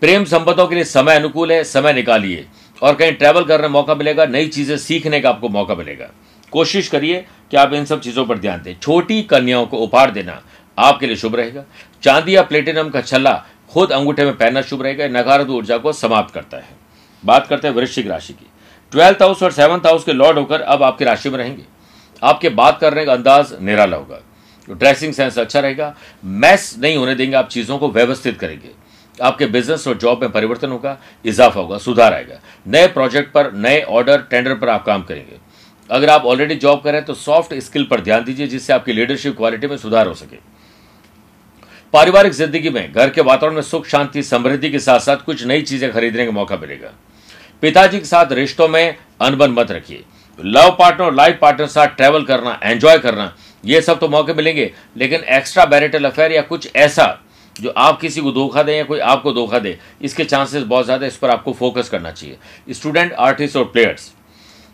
प्रेम 0.01 0.23
संबंधों 0.25 0.67
के 0.67 0.75
लिए 0.75 0.83
समय 0.83 1.15
अनुकूल 1.15 1.51
है, 1.51 1.63
समय 1.63 1.93
निकालिए। 1.93 2.45
और 2.81 2.95
कहीं 2.95 3.11
ट्रैवल 3.13 3.43
करने 3.43 3.67
मौका 3.67 3.95
मिलेगा, 3.95 4.25
नई 4.25 4.47
चीज़ें 4.47 4.77
सीखने 4.77 5.19
का 5.21 5.29
आपको 5.29 5.49
मौका 5.49 5.75
मिलेगा। 5.75 6.09
कोशिश 6.53 6.87
करिए 6.87 7.25
कि 7.51 7.57
आप 7.57 7.73
इन 7.73 7.85
सब 7.85 8.01
चीज़ों 8.01 8.25
पर 8.25 8.37
ध्यान 8.37 8.61
दें। 8.61 8.75
छोटी 8.79 9.21
कन्याओं 9.23 9.65
को 9.65 9.77
उपहार 9.77 10.11
देना 10.11 10.41
आपके 10.77 11.07
लिए 11.07 11.15
शुभ 11.15 11.35
रहेगा। 11.35 11.63
चांदी 12.03 12.35
या 12.35 12.41
प्लेटिनम 12.43 12.89
का 12.89 13.01
छल्ला 13.01 13.33
खुद 13.71 13.91
अंगूठे 13.91 14.25
में 14.25 14.35
पहनना 14.35 14.61
शुभ 14.61 14.81
रहेगा 14.83 15.07
नकारात्मक 15.09 15.49
ऊर्जा 15.51 15.77
को 15.77 15.93
समाप्त 15.93 16.33
करता 16.33 16.57
है। 16.57 16.75
बात 17.23 17.47
करते 17.47 17.67
हैं 17.67 17.75
वृश्चिक 17.75 18.07
राशि 18.07 18.33
की। 18.33 18.45
ट्वेल्थ 18.91 19.21
हाउस 19.21 19.41
और 19.43 19.51
सेवंथ 19.51 19.85
हाउस 19.85 20.03
के 20.03 20.13
लॉर्ड 20.13 20.37
होकर 20.37 20.61
अब 20.61 20.83
आपकी 20.83 21.05
राशि 21.05 21.29
में 21.29 21.37
रहेंगे। 21.37 21.63
आपके 22.21 22.49
बात 22.51 22.79
करने 22.79 23.05
का 23.05 23.13
अंदाज 23.13 23.53
निराला 23.61 23.97
होगा 23.97 24.21
ड्रेसिंग 24.67 25.13
सेंस 25.13 25.37
अच्छा 25.39 25.59
रहेगा। 25.59 25.95
मैस 26.23 26.75
नहीं 26.79 26.97
होने 26.97 27.15
देंगे, 27.15 27.35
आप 27.35 27.49
चीज़ों 27.49 27.77
को 27.77 27.89
व्यवस्थित 27.89 28.39
करेंगे। 28.39 28.69
आपके 29.17 29.45
बिज़नेस 29.47 29.87
और 29.87 29.97
जॉब 29.97 30.21
में 30.21 30.31
परिवर्तन 30.31 30.69
होगा, 30.69 30.97
इजाफा 31.25 31.59
होगा, 31.59 31.77
सुधार 31.77 32.13
आएगा। 32.13 32.39
नए 32.65 32.87
प्रोजेक्ट 32.89 33.31
पर, 33.33 33.51
नए 33.53 33.81
ऑर्डर, 33.81 34.21
टेंडर 34.21 34.55
पर 34.55 34.69
आप 34.69 34.85
काम 34.85 35.03
करेंगे। 35.03 35.37
अगर 35.89 36.09
आप 36.09 36.25
ऑलरेडी 36.25 36.55
जॉब 36.55 36.81
कर 36.81 36.91
रहे 36.91 36.99
हैं 36.99 37.05
तो 37.05 37.13
सॉफ्ट 37.15 37.53
स्किल 37.55 37.83
पर 37.83 38.01
ध्यान 38.01 38.23
दीजिए, 38.23 38.47
जिससे 38.47 38.73
आपकी 38.73 38.93
लीडरशिप 38.93 39.37
क्वालिटी 39.37 39.67
में 39.67 39.77
सुधार 39.77 40.07
हो 40.07 40.13
सके। 40.13 40.37
पारिवारिक 41.93 42.33
ज़िंदगी 42.33 42.69
में, 42.69 42.91
घर 42.93 43.09
के 43.09 43.21
वातावरण 43.21 43.55
में 43.55 43.61
सुख, 43.61 43.85
शांति, 43.85 44.23
समृद्धि 44.23 44.69
के 44.69 44.79
साथ 44.79 44.99
साथ 44.99 45.17
कुछ 45.17 45.45
नई 45.45 45.61
चीज़ें 45.61 45.91
खरीदने 45.91 46.25
का 46.25 46.31
मौका 46.31 46.57
मिलेगा। 46.57 46.91
पिताजी 47.63 47.99
के 47.99 48.05
साथ 48.05 48.31
रिश्तों 48.31 48.67
में 48.67 48.95
अनबन 49.21 49.51
मत 49.51 49.71
रखिए। 49.71 50.03
लव 50.39 50.75
पार्टनर 50.79 51.13
लाइफ 51.13 51.37
पार्टनर 51.41 51.67
साथ 51.67 51.95
ट्रैवल 51.97 52.23
करना 52.23 52.59
एंजॉय 52.63 52.97
करना, 52.99 53.31
ये 53.63 53.81
सब 53.81 53.99
तो 53.99 54.07
मौके 54.09 54.33
मिलेंगे। 54.33 54.71
लेकिन 54.97 55.23
एक्स्ट्रा 55.31 55.65
बैरिटल 55.65 56.05
अफेयर 56.05 56.31
या 56.31 56.41
कुछ 56.43 56.69
ऐसा 56.75 57.07
जो 57.55 57.73
आप 57.77 57.99
किसी 57.99 58.21
को 58.21 58.31
धोखा 58.31 58.63
दें 58.63 58.75
या 58.75 58.83
कोई 58.83 58.99
आपको 59.01 59.31
धोखा 59.33 59.59
दे, 59.59 59.77
इसके 60.01 60.23
चांसेस 60.25 60.63
बहुत 60.63 60.85
ज़्यादा, 60.85 61.05
इस 61.05 61.17
पर 61.17 61.29
आपको 61.29 61.53
फोकस 61.53 61.89
करना 61.89 62.11
चाहिए। 62.11 62.37
स्टूडेंट 62.69 63.13
आर्टिस्ट 63.13 63.57
और 63.57 63.65
प्लेयर्स 63.65 64.11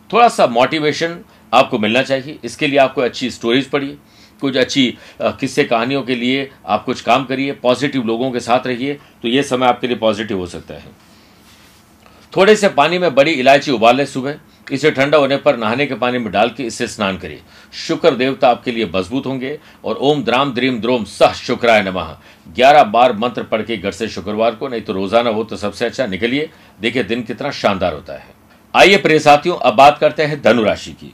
थोड़ा 0.09 0.27
सा 0.29 0.47
मोटिवेशन 0.49 1.17
आपको 1.53 1.79
मिलना 1.79 2.01
चाहिए। 2.03 2.39
इसके 2.43 2.67
लिए 2.67 2.79
आपको 2.79 3.01
अच्छी 3.01 3.29
स्टोरीज 3.31 3.69
पढ़िए, 3.69 3.97
कुछ 4.41 4.57
अच्छी 4.57 4.97
किस्से 5.21 5.63
कहानियों 5.63 6.01
के 6.03 6.15
लिए 6.15 6.49
आप 6.67 6.85
कुछ 6.85 7.01
काम 7.01 7.25
करिए 7.25 7.51
पॉजिटिव 7.61 8.03
लोगों 8.03 8.31
के 8.31 8.39
साथ 8.39 8.67
रहिए 8.67 8.93
तो 9.21 9.27
ये 9.27 9.43
समय 9.43 9.67
आपके 9.67 9.87
लिए 9.87 9.97
पॉजिटिव 9.97 10.37
हो 10.37 10.47
सकता 10.47 10.73
है। 10.73 10.91
थोड़े 12.33 12.55
से 12.55 12.69
पानी 12.71 12.97
में 12.97 13.13
बड़ी 13.15 13.31
इलायची 13.33 13.71
उबाल 13.71 13.95
लें 13.95 14.05
सुबह 14.05 14.35
इसे 14.71 14.91
ठंडा 14.91 15.17
होने 15.17 15.37
पर 15.37 15.57
नहाने 15.57 15.85
के 15.85 15.95
पानी 15.95 16.17
में 16.17 16.31
डाल 16.31 16.49
के 16.49 16.63
इससे 16.63 16.87
स्नान 16.87 17.17
करिए। 17.17 17.41
शुक्र 17.77 18.11
देवता 18.11 18.49
आपके 18.49 18.71
लिए 18.71 18.89
मज़बूत 18.95 19.25
होंगे 19.25 19.57
और 19.85 19.97
ओम 19.97 20.23
द्राम 20.23 20.53
द्रीम 20.53 20.79
द्रोम 20.81 21.03
सह 21.05 21.33
शुक्राय 21.35 21.81
नमः। 21.83 22.15
ग्यारह 22.47 22.83
बार 22.85 23.13
मंत्र 23.15 23.43
पढ़ 23.43 23.61
के 23.61 23.77
घर 23.77 23.91
से 23.91 24.07
शुक्रवार 24.09 24.55
को, 24.55 24.67
नहीं 24.67 24.81
तो 24.81 24.93
रोज़ाना 24.93 25.29
हो 25.29 25.43
तो 25.43 25.57
सबसे 25.57 25.85
अच्छा 25.85 26.05
निकलिए। 26.07 26.49
देखिए, 26.81 27.03
दिन 27.03 27.23
कितना 27.23 27.51
शानदार 27.51 27.93
होता 27.93 28.13
है। 28.13 28.39
आइए 28.73 28.97
प्रिय 28.97 29.19
साथियों, 29.19 29.57
अब 29.57 29.75
बात 29.75 29.97
करते 29.97 30.23
हैं 30.23 30.41
धनु 30.41 30.63
राशि 30.63 30.91
की। 30.93 31.13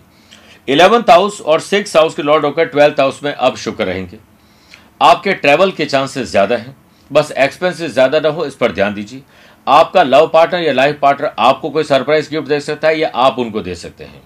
इलेवंथ 0.68 1.10
हाउस 1.10 1.40
और 1.42 1.60
सिक्स 1.62 1.96
हाउस 1.98 2.16
के 2.16 2.24
लॉर्ड 2.24 2.46
होकर 2.46 2.66
ट्वेल्थ 2.68 3.00
हाउस 3.00 3.24
में 3.24 3.34
अब 3.34 3.56
शुक्र 3.58 3.86
रहेंगे। 3.86 4.18
आपके 5.02 5.34
ट्रैवल 5.36 5.72
के 5.72 5.86
चांसेस 5.86 6.30
ज़्यादा 6.30 6.56
हैं। 6.56 6.76
बस 7.12 7.32
एक्सपेंसेस 7.34 7.92
ज़्यादा 7.92 8.20
ना 8.20 8.30
हो, 8.30 8.46
इस 8.46 8.56
पर 8.56 8.72
ध्यान 8.72 8.94
दीजिए। 8.94 9.22
आपका 9.68 10.04
लव 10.04 10.28
पार्टनर 10.28 10.62
या 10.62 10.74
लाइफ 10.74 11.00
पार्टनर 11.02 11.32
आपको 11.40 11.70
कोई 11.70 11.84
सरप्राइज़ 11.84 12.30
गिफ्ट 12.32 12.48
दे 12.48 12.60
सकता 12.62 12.88
है 12.88 13.00
या 13.00 13.12
आप 13.16 13.40
उनको 13.40 13.62
दे 13.62 13.76
सकते 13.76 14.04
हैं। 14.04 14.22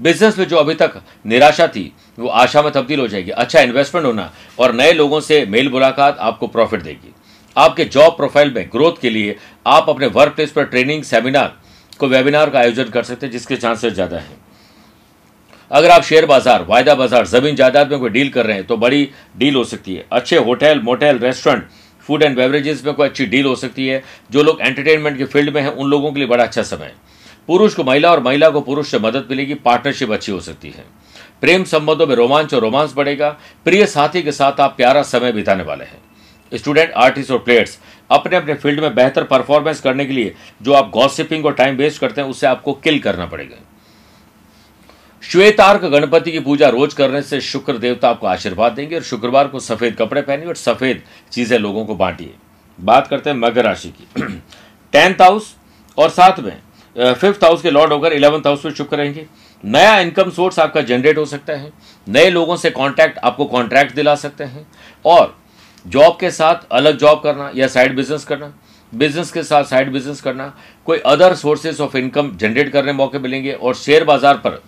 बिज़नेस 0.00 0.38
में 0.38 0.46
जो 0.48 0.56
अभी 0.56 0.74
तक 0.74 1.00
निराशा 1.24 1.66
थी, 1.68 1.92
वो 2.18 2.28
आशा 2.28 2.62
में 2.62 2.70
तब्दील 2.72 3.00
हो 3.00 3.06
जाएगी। 3.08 3.30
अच्छा 3.32 3.60
इन्वेस्टमेंट 3.60 4.06
होना 4.06 4.30
और 4.58 4.74
नए 4.74 4.92
लोगों 4.92 5.20
से 5.20 5.44
मेल 5.46 5.68
मुलाकात 5.70 6.18
आपको 6.20 6.46
प्रॉफिट 6.48 6.82
देगी। 6.82 7.14
आपके 7.56 7.84
जॉब 7.86 8.16
प्रोफ़ाइल 8.16 8.52
में 8.54 8.68
ग्रोथ 8.72 9.00
के 9.00 9.10
लिए 9.10 9.36
आप 9.66 9.88
अपने 9.90 10.06
वर्क 10.08 10.34
प्लेस 10.34 10.52
पर 10.52 10.64
ट्रेनिंग 10.66 11.02
सेमिनार 11.04 11.56
को 12.00 12.08
वेबिनार 12.08 12.50
का 12.50 12.58
आयोजन 12.58 12.84
कर 12.84 13.02
सकते 13.02 13.26
हैं, 13.26 13.32
जिसके 13.32 13.56
चांसेस 13.56 13.92
ज़्यादा 13.92 14.16
हैं। 14.16 14.38
अगर 15.70 15.90
आप 15.90 16.02
शेयर 16.02 16.26
बाज़ार, 16.26 16.64
वायदा 16.64 16.94
बाज़ार, 16.94 17.26
ज़मीन, 17.26 17.56
जायदाद 17.56 17.90
में 17.90 17.98
कोई 18.00 18.10
डील 18.10 18.30
कर 18.30 18.46
रहे 18.46 18.56
हैं 18.56 18.66
तो 18.66 18.76
बड़ी 18.78 19.08
डील 19.36 19.54
हो 19.54 19.64
सकती 19.66 19.94
है। 19.94 20.06
अच्छे 20.12 20.36
hotel 20.38 20.80
motel 20.80 21.18
restaurant 21.18 21.68
food 22.10 22.22
and 22.22 22.36
beverages 22.36 22.82
में 22.84 22.94
कोई 22.94 23.08
अच्छी 23.08 23.24
डील 23.26 23.46
हो 23.46 23.54
सकती 23.56 23.86
है। 23.86 24.02
जो 24.30 24.42
लोग 24.42 24.60
एंटरटेनमेंट 24.60 25.18
के 25.18 25.24
फ़ील्ड 25.24 25.54
में 25.54 25.60
हैं, 25.62 25.68
उन 25.68 25.90
लोगों 25.90 26.10
के 26.12 26.18
लिए 26.18 26.28
बड़ा 26.28 26.44
अच्छा 26.44 26.62
समय 26.62 26.92
पुरुष 27.48 27.74
को 27.74 27.84
महिला 27.84 28.10
और 28.12 28.22
महिला 28.22 28.48
को 28.50 28.60
पुरुष 28.60 28.88
से 28.88 28.98
मदद 28.98 29.26
मिलेगी, 29.30 29.54
पार्टनरशिप 29.54 30.10
अच्छी 30.10 30.32
हो 30.32 30.40
सकती 30.40 30.68
है। 30.68 30.84
प्रेम 31.40 31.64
संबंधों 31.64 32.06
में 32.06 32.14
रोमांच 32.16 32.54
और 32.54 32.60
रोमांस 32.60 32.92
बढ़ेगा। 32.96 33.28
प्रिय 33.64 33.86
साथी 33.86 34.22
के 34.22 34.32
साथ 34.32 34.60
आप 34.60 34.76
प्यारा 34.76 35.02
समय 35.02 35.32
बिताने 35.32 35.64
वाले 35.64 35.84
हैं। 35.84 35.98
स्टूडेंट, 36.52 36.92
आर्टिस्ट 36.92 37.30
और 37.30 37.38
प्लेयर्स 37.38 37.78
अपने 38.10 38.36
अपने 38.36 38.54
फ़ील्ड 38.54 38.80
में 38.80 38.94
बेहतर 38.94 39.24
परफॉर्मेंस 39.24 39.80
करने 39.80 40.04
के 40.04 40.12
लिए 40.12 40.34
जो 40.62 40.72
आप 40.72 40.90
गॉसिपिंग 40.90 41.46
और 41.46 41.54
टाइम 41.54 41.76
वेस्ट 41.76 42.00
करते 42.00 42.20
हैं, 42.20 42.28
उससे 42.28 42.46
आपको 42.46 42.72
किल 42.74 42.98
करना 42.98 43.26
पड़ेगा। 43.26 43.56
श्वेतार्क 45.22 45.84
गणपति 45.84 46.32
की 46.32 46.40
पूजा 46.40 46.68
रोज 46.68 46.94
करने 46.94 47.20
से 47.22 47.40
शुक्र 47.40 47.76
देवता 47.78 48.08
आपको 48.08 48.26
आशीर्वाद 48.26 48.72
देंगे 48.72 48.96
और 48.96 49.02
शुक्रवार 49.02 49.48
को 49.48 49.60
सफ़ेद 49.60 49.94
कपड़े 49.96 50.22
पहनिए 50.22 50.46
और 50.46 50.54
सफ़ेद 50.56 51.02
चीज़ें 51.32 51.58
लोगों 51.58 51.84
को 51.84 51.94
बांटिए। 51.94 52.34
बात 52.78 53.06
करते 53.06 53.30
हैं 53.30 53.36
मकर 53.36 53.64
राशि 53.64 53.88
की। 53.90 54.22
टेंथ 54.92 55.20
हाउस 55.22 55.54
और 55.98 56.10
साथ 56.10 56.40
में 56.40 57.12
फिफ्थ 57.14 57.44
हाउस 57.44 57.62
के 57.62 57.70
लॉर्ड 57.70 57.92
होकर 57.92 58.12
इलेवंथ 58.12 58.46
हाउस 58.46 58.64
में 58.64 58.72
शुक्र 58.72 58.96
रहेंगे। 58.96 59.26
नया 59.64 59.98
इनकम 60.00 60.30
सोर्स 60.30 60.58
आपका 60.58 60.80
जनरेट 60.82 61.18
हो 61.18 61.24
सकता 61.26 61.52
है। 61.52 61.70
नए 62.06 62.30
लोगों 62.30 62.56
से 62.56 62.70
कॉन्टैक्ट, 62.70 63.18
आपको 63.18 63.44
कॉन्ट्रैक्ट 63.44 63.94
दिला 63.94 64.14
सकते 64.14 64.44
हैं। 64.44 64.66
और 65.04 65.36
जॉब 65.86 66.16
के 66.20 66.30
साथ 66.30 66.66
अलग 66.72 66.98
जॉब 66.98 67.20
करना 67.22 67.50
या 67.54 67.68
साइड 67.68 67.96
बिज़नेस 67.96 68.24
करना। 68.24 68.52
बिज़नेस 68.92 69.30
के 69.32 69.42
साथ 69.42 69.64
साइड 69.64 69.92
बिज़नेस 69.92 70.20
करना। 70.20 70.52
कोई 70.86 70.98
other 71.06 71.34
sources 71.36 71.80
of 71.80 71.96
income 71.96 72.36
generate 72.36 72.72
करने 72.72 72.92
मौके 72.92 73.18
मिलेंगे 73.18 73.52
और 73.52 73.74
शेयर 73.76 74.04
बाज़ार 74.04 74.36
पर 74.36 74.62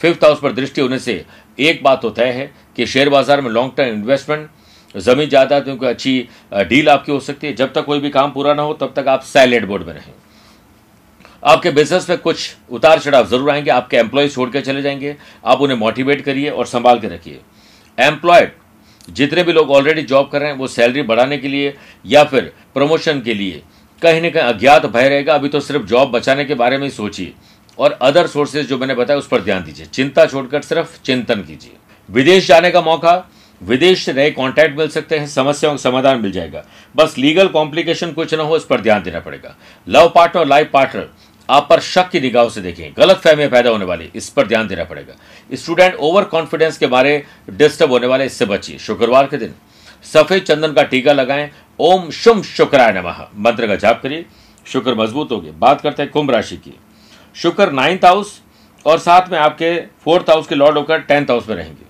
फिफ्थ 0.00 0.24
हाउस 0.24 0.40
पर 0.40 0.52
दृष्टि 0.52 0.80
होने 0.80 0.98
से 0.98 1.24
एक 1.58 1.82
बात 1.82 2.02
तो 2.02 2.10
तय 2.10 2.30
है 2.32 2.50
कि 2.76 2.86
शेयर 2.86 3.08
बाज़ार 3.08 3.40
में 3.40 3.50
लॉन्ग 3.50 3.72
टर्म 3.76 3.94
इन्वेस्टमेंट 3.94 4.48
ज़मीन 4.94 5.28
जायदाद 5.28 5.68
में 5.68 5.88
अच्छी 5.88 6.18
डील 6.54 6.88
आपकी 6.88 7.12
हो 7.12 7.18
सकती 7.20 7.46
है। 7.46 7.52
जब 7.54 7.72
तक 7.72 7.84
कोई 7.84 8.00
भी 8.00 8.10
काम 8.10 8.30
पूरा 8.32 8.54
ना 8.54 8.62
हो, 8.62 8.74
तब 8.74 8.92
तक 8.96 9.08
आप 9.08 9.22
साइलेंट 9.24 9.64
बोर्ड 9.64 9.86
में 9.86 9.92
रहें। 9.94 10.12
आपके 11.42 11.70
बिज़नेस 11.70 12.08
में 12.10 12.18
कुछ 12.18 12.54
उतार 12.70 12.98
चढ़ाव 12.98 13.26
ज़रूर 13.28 13.50
आएँगे। 13.50 13.70
आपके 13.70 13.96
एम्प्लॉय 13.96 14.28
छोड़ 14.28 14.48
के 14.50 14.60
चले 14.60 14.82
जाएँगे। 14.82 15.16
आप 15.44 15.60
उन्हें 15.60 15.78
मोटिवेट 15.78 16.24
करिए 16.24 16.50
और 16.50 16.66
संभाल 16.66 17.00
के 17.00 17.08
रखिए। 17.08 17.40
एम्प्लॉयड 17.98 18.52
जितने 19.08 19.42
भी 19.42 19.52
लोग 19.52 19.70
ऑलरेडी 19.70 20.02
जॉब 20.02 20.28
कर 20.30 20.40
रहे 20.40 20.50
हैं, 20.50 20.56
वो 20.58 20.66
सैलरी 20.68 21.02
बढ़ाने 21.02 21.38
के 21.38 21.48
लिए 21.48 21.74
या 22.06 22.24
फिर 22.24 22.52
प्रमोशन 22.74 23.20
के 23.20 23.34
लिए 23.34 23.62
कहीं 24.02 24.20
ना 24.22 24.28
कहीं 24.30 24.42
अज्ञात 24.44 24.86
भय 24.86 25.08
रहेगा। 25.08 25.34
अभी 25.34 25.48
तो 25.48 25.60
सिर्फ़ 25.60 25.84
जॉब 25.86 26.10
बचाने 26.10 26.44
के 26.44 26.54
बारे 26.54 26.78
में 26.78 26.84
ही 26.84 26.90
सोचिए। 26.92 27.32
और 27.78 27.92
अदर 27.92 28.26
सोर्सेज 28.26 28.68
जो 28.68 28.78
मैंने 28.78 28.94
बताया 28.94 29.18
उस 29.18 29.28
पर 29.28 29.40
ध्यान 29.40 29.64
दीजिए। 29.64 29.86
चिंता 29.86 30.26
छोड़कर 30.26 30.62
सिर्फ़ 30.62 31.00
चिंतन 31.02 31.42
कीजिए। 31.42 31.76
विदेश 32.08 32.46
जाने 32.46 32.70
का 32.70 32.80
मौका, 32.80 33.30
विदेश 33.60 34.04
से 34.04 34.12
नए 34.12 34.30
कॉन्टैक्ट 34.30 34.78
मिल 34.78 34.88
सकते 34.88 35.18
हैं, 35.18 35.26
समस्याओं 35.26 35.74
का 35.74 35.82
समाधान 35.82 36.20
मिल 36.20 36.32
जाएगा। 36.32 36.64
बस 36.96 37.14
लीगल 37.18 37.48
कॉम्प्लिकेशन 37.48 38.12
कुछ 38.12 38.34
ना 38.34 38.42
हो 38.42 38.56
इस 38.56 38.64
पर 38.64 38.80
ध्यान 38.80 39.02
देना 39.02 39.20
पड़ेगा। 39.20 39.56
लव 39.88 40.12
पार्टनर 40.14 40.42
और 40.42 40.48
लाइफ 40.48 40.70
पार्टनर 40.72 41.08
आप 41.48 41.66
पर 41.70 41.80
शक 41.80 42.08
की 42.10 42.20
निगाहों 42.20 42.48
से 42.48 42.60
देखें 42.60 42.92
गलत 42.96 43.16
फहमियाँ 43.16 43.50
पैदा 43.50 43.70
होने 43.70 43.84
वाली, 43.84 44.10
इस 44.14 44.28
पर 44.28 44.46
ध्यान 44.46 44.68
देना 44.68 44.84
पड़ेगा। 44.84 45.14
स्टूडेंट 45.52 45.94
ओवर 45.94 46.24
कॉन्फिडेंस 46.24 46.78
के 46.78 46.86
बारे 46.86 47.22
डिस्टर्ब 47.50 47.90
होने 47.90 48.06
वाले, 48.06 48.24
इससे 48.24 48.44
बचिए। 48.44 48.78
शुक्रवार 48.78 49.26
के 49.26 49.36
दिन, 49.36 49.54
सफ़ेद 50.04 50.42
चंदन 50.42 50.72
का 50.72 50.82
टीका 50.82 51.12
लगाएँ। 51.12 51.50
ओम 51.80 52.10
शुम 52.10 52.42
शुक्राय 52.42 52.92
नमः। 52.92 53.26
मंत्र 53.36 53.66
का 53.66 53.76
जाप 53.76 54.02
करिए। 54.02 54.24
शुक्र 54.66 54.94
मज़बूत 54.94 55.32
होगी। 55.32 55.50
बात 55.50 55.80
करते 55.80 56.02
हैं 56.02 56.10
कुंभ 56.12 56.30
राशि 56.30 56.56
की। 56.56 56.74
शुक्र 57.36 57.72
नाइन्थ 57.72 58.04
हाउस 58.04 58.40
और 58.86 58.98
साथ 58.98 59.28
में 59.28 59.38
आपके 59.38 59.76
फोर्थ 60.04 60.30
हाउस 60.30 60.46
के 60.46 60.54
लॉर्ड 60.54 60.78
होकर 60.78 61.00
टेंथ 61.00 61.30
हाउस 61.30 61.48
में 61.48 61.56
रहेंगे। 61.56 61.84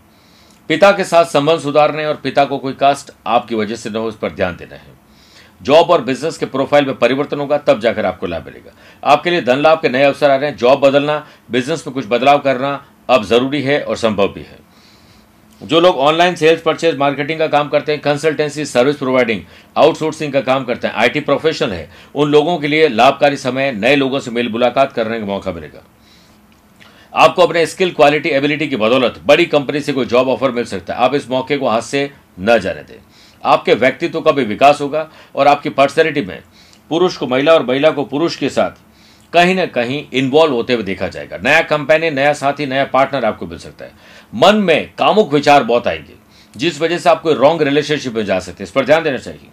पिता 0.68 0.90
के 0.92 1.04
साथ 1.04 1.24
संबंध 1.24 1.61
सुधारने 1.61 2.06
और 2.06 2.14
पिता 2.14 2.44
को 2.44 2.59
कोई 2.59 2.72
कास्ट 2.72 3.11
आपकी 3.26 3.54
वजह 3.54 3.76
से 3.76 3.90
न 3.90 3.96
हो 3.96 4.09
उस 4.09 4.16
पर 4.16 4.32
ध्यान 4.32 4.56
देना 4.56 4.74
है। 4.74 4.94
जॉब 5.62 5.90
और 5.90 6.02
बिज़नेस 6.04 6.38
के 6.38 6.46
प्रोफ़ाइल 6.46 6.87
में 6.87 6.98
परिवर्तन 6.98 7.40
होगा, 7.40 7.59
तब 7.59 7.80
जाकर 7.80 8.06
आपको 8.06 8.26
लाभ 8.26 8.44
मिलेगा। 8.44 8.72
आपके 9.04 9.30
लिए 9.30 9.42
धन 9.42 9.59
लाभ 9.59 9.80
के 9.80 9.88
नए 9.88 10.02
अवसर 10.02 10.30
आ 10.30 10.37
रहे 10.37 10.50
हैं। 10.50 10.56
जॉब 10.56 10.80
बदलना, 10.80 11.26
बिज़नेस 11.50 11.87
में 11.87 11.94
कुछ 11.94 12.06
बदलाव 12.06 12.38
करना 12.38 12.85
अब 13.11 13.24
ज़रूरी 13.24 13.62
है 13.62 13.82
और 13.85 13.96
संभव 13.96 14.28
भी 14.28 14.40
है। 14.40 14.65
जो 15.61 15.81
लोग 15.81 15.99
ऑनलाइन 15.99 16.35
सेल्स 16.35 16.62
परचेज 16.62 16.97
मार्केटिंग 16.97 17.38
का 17.38 17.47
काम 17.47 17.69
करते 17.69 17.92
हैं 17.92 18.01
कंसल्टेंसी 18.01 18.64
सर्विस 18.64 18.97
प्रोवाइडिंग 18.97 19.40
आउटसोर्सिंग 19.77 20.33
का 20.33 20.40
काम 20.40 20.64
करते 20.64 20.87
हैं 20.87 20.95
आईटी 20.95 21.21
प्रोफेशनल 21.21 21.73
है, 21.73 21.88
उन 22.14 22.31
लोगों 22.31 22.59
के 22.59 22.69
लिए 22.69 22.88
लाभकारी 22.88 23.37
समय, 23.37 23.73
नए 23.73 23.97
लोगों 23.97 24.21
से 24.21 24.31
मेल 24.31 24.49
मुलाकात 24.49 24.92
करने 24.92 25.21
का 25.21 25.27
मौका 25.27 25.53
मिलेगा। 25.53 25.83
आपको 27.14 27.42
अपने 27.42 27.66
स्किल 27.66 27.90
क्वालिटी 27.90 28.29
एबिलिटी 28.29 28.69
की 28.69 28.77
बदौलत 28.77 29.21
बड़ी 29.27 29.45
कंपनी 29.47 29.81
से 29.81 29.92
कोई 29.92 30.07
जॉब 30.07 30.29
ऑफ़र 30.29 30.51
मिल 30.51 30.64
सकता 30.64 30.95
है। 30.95 31.01
आप 31.01 31.14
इस 31.14 31.31
मौके 31.31 31.57
को 31.57 31.69
हाथ 31.69 31.83
से 31.83 32.11
न 32.40 32.59
जाने 32.59 32.83
दें। 32.83 32.99
आपके 33.42 33.75
व्यक्तित्व 33.75 34.21
का 34.21 34.33
भी 34.33 34.45
विकास 34.45 34.81
होगा 34.81 35.09
और 35.35 35.47
आपकी 35.47 35.69
पर्सनैलिटी 35.71 36.21
में 36.21 36.42
पुरुष 36.90 37.16
को 37.16 37.27
महिला 37.27 37.53
और 37.53 37.62
महिला 37.66 37.90
को 37.90 38.05
पुरुष 38.05 38.37
के 38.37 38.49
साथ 38.49 38.85
कहीं 39.33 39.55
ना 39.55 39.64
कहीं 39.66 40.05
इन्वॉल्व 40.12 40.55
होते 40.55 40.73
हुए 40.73 40.83
देखा 40.83 41.09
जाएगा। 41.09 41.37
नया 41.37 41.61
कंपेनी 41.61 42.11
नया 42.11 42.33
साथी, 42.33 42.66
नया 42.66 42.85
पार्टनर 42.85 43.25
आपको 43.25 43.47
मिल 43.47 43.59
सकता 43.59 43.85
है। 43.85 43.92
मन 44.32 44.56
में 44.56 44.92
कामुक 44.98 45.32
विचार 45.32 45.64
बहुत 45.64 45.86
आएँगे, 45.88 46.14
जिस 46.54 46.80
वजह 46.80 46.98
से 46.98 47.10
आपको 47.10 47.32
रॉन्ग 47.34 47.62
रिलेशनशिप 47.62 48.14
में 48.14 48.24
जा 48.24 48.38
सकते 48.38 48.62
हैं। 48.62 48.68
इस 48.68 48.70
पर 48.70 48.84
ध्यान 48.84 49.02
देना 49.02 49.18
चाहिए। 49.18 49.48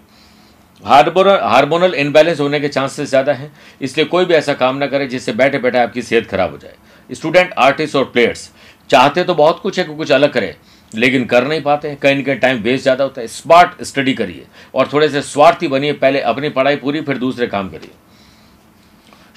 हार्मोनल 0.84 1.40
हार्मोनल 1.42 1.94
इनबैलेंस 1.96 2.40
होने 2.40 2.60
के 2.60 2.68
चांसेस 2.70 3.10
ज़्यादा 3.10 3.34
हैं, 3.34 3.52
इसलिए 3.82 4.06
कोई 4.06 4.26
भी 4.26 4.34
ऐसा 4.34 4.54
काम 4.56 4.78
ना 4.78 4.88
करे 4.88 5.08
जिससे 5.08 5.34
बैठे 5.34 5.58
बैठे 5.60 5.78
आपकी 5.78 6.02
सेहत 6.02 6.28
खराब 6.28 6.52
हो 6.52 6.58
जाए। 6.58 6.76
स्टूडेंट 7.10 7.54
आर्टिस्ट 7.60 7.96
और 7.96 8.04
प्लेयर्स 8.06 8.50
चाहते 8.90 9.24
तो 9.24 9.36
बहुत 9.36 9.60
कुछ 9.60 9.80
है 9.80 9.86
कि 9.86 9.96
कुछ 9.96 10.12
अलग 10.12 10.34
करें, 10.34 10.54
लेकिन 10.92 11.26
कर 11.26 11.48
नहीं 11.48 11.62
पाते 11.62 11.88
हैं। 11.88 11.98
कहीं 11.98 12.16
ना 12.16 12.22
कहीं 12.22 12.38
टाइम 12.38 12.58
वेस्ट 12.60 12.84
ज़्यादा 12.84 13.04
होता 13.04 13.22
है। 13.22 13.28
स्मार्ट 13.30 13.82
स्टडी 13.84 14.14
करिए 14.14 14.46
और 14.76 14.90
थोड़े 14.94 15.10
से 15.10 15.22
स्वार्थी 15.24 15.68
बनिए। 15.68 15.94
पहले 15.94 16.22
अपनी 16.22 16.50
पढ़ाई 16.50 16.76
पूरी, 16.76 17.02
फिर 17.02 17.18
दूसरे 17.18 17.48
काम 17.48 17.70
करिए। 17.70 17.92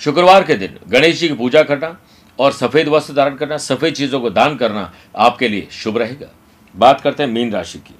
शुक्रवार 0.00 0.44
के 0.44 0.54
दिन 0.56 0.78
गणेश 0.88 1.18
जी 1.20 1.28
की 1.28 1.34
पूजा 1.34 1.62
करना 1.62 1.96
और 2.38 2.52
सफ़ेद 2.52 2.88
वस्त्र 2.88 3.14
धारण 3.14 3.34
करना, 3.34 3.56
सफ़ेद 3.58 3.94
चीज़ों 3.94 4.20
को 4.20 4.30
दान 4.30 4.56
करना 4.56 4.90
आपके 5.16 5.48
लिए 5.48 5.68
शुभ 5.72 5.98
रहेगा। 5.98 6.26
बात 6.74 7.00
करते 7.00 7.22
हैं 7.22 7.30
मीन 7.30 7.52
राशि 7.52 7.78
की। 7.78 7.94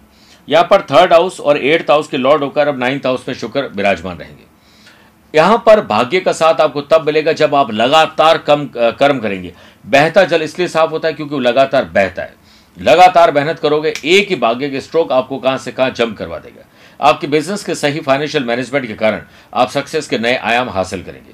यहाँ 0.49 0.66
पर 0.70 0.83
थर्ड 0.83 1.12
हाउस 1.12 1.40
और 1.40 1.59
एट्थ 1.59 1.90
हाउस 1.90 2.09
के 2.09 2.16
लॉर्ड 2.16 2.42
होकर 2.42 2.68
अब 2.68 2.79
नाइन्थ 2.79 3.07
हाउस 3.07 3.25
में 3.29 3.35
शुक्र 3.35 3.62
विराजमान 3.66 4.18
रहेंगे। 4.18 4.44
यहाँ 5.35 5.62
पर 5.66 5.81
भाग्य 5.87 6.20
का 6.20 6.33
साथ 6.33 6.61
आपको 6.61 6.81
तब 6.83 7.07
मिलेगा 7.07 7.33
जब 7.33 7.55
आप 7.55 7.70
लगातार 7.72 8.38
कम 8.38 8.68
कर्म 8.75 9.18
करेंगे। 9.18 9.53
बहता 9.87 10.25
जल 10.25 10.42
इसलिए 10.42 10.68
साफ़ 10.68 10.90
होता 10.90 11.09
है 11.09 11.14
क्योंकि 11.14 11.40
लगातार 11.40 11.85
बहता 11.87 12.22
है। 12.22 12.35
लगातार 12.77 13.33
मेहनत 13.33 13.59
करोगे, 13.59 13.92
एक 14.05 14.29
ही 14.29 14.37
भाग्य 14.37 14.68
के 14.70 14.81
स्ट्रोक 14.81 15.12
आपको 15.12 15.38
कहाँ 15.38 15.59
से 15.59 15.72
कहाँ 15.72 15.90
जंप 15.90 16.16
करवा 16.16 16.38
देगा। 16.38 16.64
आपके 17.01 17.27
बिज़नेस 17.27 17.64
के 17.64 17.75
सही 17.75 18.01
फाइनेंशियल 18.01 18.44
मैनेजमेंट 18.44 18.87
के 18.87 18.94
कारण 18.94 19.22
आप 19.55 19.70
सक्सेस 19.70 20.09
के 20.09 20.18
नए 20.18 20.35
आयाम 20.35 20.68
हासिल 20.70 21.03
करेंगे। 21.03 21.33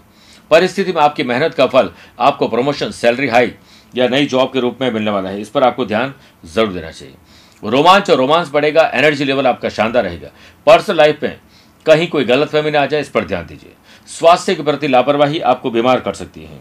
परिस्थिति 0.52 0.92
में 0.92 1.00
आपकी 1.02 1.24
मेहनत 1.24 1.54
का 1.54 1.66
फल, 1.66 1.90
आपको 2.20 2.48
प्रमोशन 2.48 2.90
सैलरी 2.92 3.28
हाई 3.28 3.52
या 3.94 4.08
नई 4.08 4.26
जॉब 4.26 4.52
के 4.52 4.60
रूप 4.60 4.78
में 4.80 4.90
मिलने 4.90 5.10
वाला 5.10 5.30
है। 5.30 5.40
इस 5.40 5.48
पर 5.48 5.62
आपको 5.62 5.84
ध्यान 5.86 6.14
ज़रूर 6.44 6.72
देना 6.72 6.90
चाहिए। 6.90 7.14
रोमांच 7.62 8.10
और 8.10 8.16
रोमांस 8.16 8.50
बढ़ेगा 8.50 8.82
एनर्जी 8.94 9.24
लेवल 9.24 9.46
आपका 9.46 9.68
शानदार 9.68 10.04
रहेगा। 10.04 10.28
पर्सनल 10.66 10.96
लाइफ 10.96 11.22
में 11.22 11.38
कहीं 11.86 12.08
कोई 12.08 12.24
गलत 12.24 12.48
फहमी 12.48 12.70
ना 12.70 12.80
आ 12.80 12.86
जाए, 12.86 13.00
इस 13.00 13.08
पर 13.08 13.24
ध्यान 13.24 13.46
दीजिए। 13.46 13.72
स्वास्थ्य 14.08 14.54
के 14.54 14.62
प्रति 14.62 14.88
लापरवाही 14.88 15.40
आपको 15.40 15.70
बीमार 15.70 16.00
कर 16.00 16.14
सकती 16.14 16.44
है। 16.44 16.60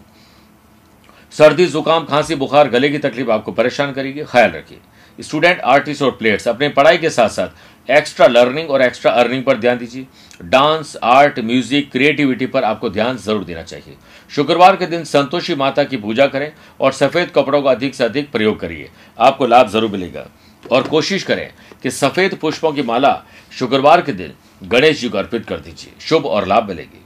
सर्दी, 1.32 1.66
जुकाम, 1.66 2.06
खांसी, 2.06 2.36
बुखार, 2.36 2.70
गले 2.70 2.90
की 2.90 2.98
तकलीफ़ 2.98 3.30
आपको 3.32 3.52
परेशान 3.52 3.92
करेगी। 3.92 4.24
ख्याल 4.24 4.52
रखिए। 4.52 4.80
स्टूडेंट 5.20 5.60
आर्टिस्ट 5.60 6.02
और 6.02 6.12
प्लेयर्स 6.12 6.48
अपने 6.48 6.70
पढ़ाई 6.70 6.98
के 6.98 7.10
साथ 7.10 7.30
साथ 7.30 7.50
एक्स्ट्रा 7.90 8.28
लर्निंग 8.28 8.70
और 8.70 8.82
एक्स्ट्रा 8.82 9.12
अर्निंग 9.12 9.44
पर 9.44 9.58
ध्यान 9.58 9.78
दीजिए। 9.78 10.06
डांस 10.44 10.96
आर्ट 11.04 11.40
म्यूज़िक 11.40 11.92
क्रिएटिविटी 11.92 12.46
पर 12.46 12.64
आपको 12.64 12.90
ध्यान 12.90 13.18
ज़रूर 13.18 13.44
देना 13.44 13.62
चाहिए। 13.64 13.96
शुक्रवार 14.32 14.76
के 14.76 14.86
दिन 14.86 15.04
संतोषी 15.04 15.56
माता 15.56 15.84
की 15.84 15.98
पूजा 15.98 16.28
करें 16.28 16.52
और 16.80 16.92
सफ़ेद 16.92 17.32
कपड़ों 17.36 17.62
का 17.62 17.72
अधिक 17.72 17.96
से 17.96 18.04
अधिक 18.04 18.32
प्रयोग 18.32 18.60
करिए। 18.60 18.90
आपको 19.20 19.48
लाभ 19.48 19.70
ज़रूर 19.70 19.92
मिलेगा। 19.92 20.28
और 20.64 20.84
कोशिश 20.84 21.24
करें 21.24 21.50
कि 21.84 21.92
सफ़ेद 21.92 22.38
पुष्पों 22.42 22.72
की 22.74 22.82
माला 22.84 23.22
शुक्रवार 23.52 24.02
के 24.02 24.12
दिन 24.14 24.34
गणेश 24.64 25.00
जी 25.02 25.10
को 25.10 25.18
अर्पित 25.18 25.46
कर 25.46 25.60
दीजिए। 25.60 25.94
शुभ 26.02 26.26
और 26.26 26.48
लाभ 26.48 26.68
मिलेगी। 26.68 27.06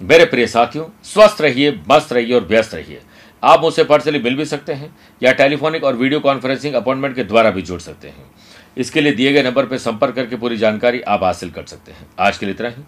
मेरे 0.00 0.24
प्रिय 0.24 0.46
साथियों, 0.46 0.84
स्वस्थ 1.04 1.40
रहिए, 1.40 1.78
मस्त 1.90 2.12
रहिए 2.12 2.34
और 2.34 2.46
व्यस्त 2.46 2.74
रहिए। 2.74 3.00
आप 3.42 3.60
मुझसे 3.60 3.84
पर्सनली 3.84 4.18
मिल 4.18 4.36
भी 4.36 4.44
सकते 4.44 4.72
हैं 4.72 4.94
या 5.22 5.32
टेलीफोनिक 5.32 5.84
और 5.84 5.96
वीडियो 5.96 6.20
कॉन्फ्रेंसिंग 6.20 6.74
अपॉइंटमेंट 6.74 7.14
के 7.16 7.24
द्वारा 7.24 7.50
भी 7.50 7.62
जुड़ 7.62 7.80
सकते 7.80 8.08
हैं। 8.08 8.30
इसके 8.78 9.00
लिए 9.00 9.12
दिए 9.12 9.32
गए 9.32 9.42
नंबर 9.42 9.66
पर 9.66 9.78
संपर्क 9.78 10.14
करके 10.14 10.36
पूरी 10.36 10.56
जानकारी 10.56 11.00
आप 11.00 11.22
हासिल 11.22 11.50
कर 11.50 11.64
सकते 11.64 11.92
हैं। 11.92 12.06
आज 12.18 12.38
के 12.38 12.46
लिए 12.46 12.54
इतना 12.54 12.68
ही। 12.68 12.82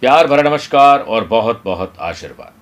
प्यार, 0.00 0.26
भरा 0.26 0.42
नमस्कार 0.42 1.00
और 1.00 1.24
बहुत 1.24 1.62
बहुत 1.64 1.94
आशीर्वाद। 2.00 2.57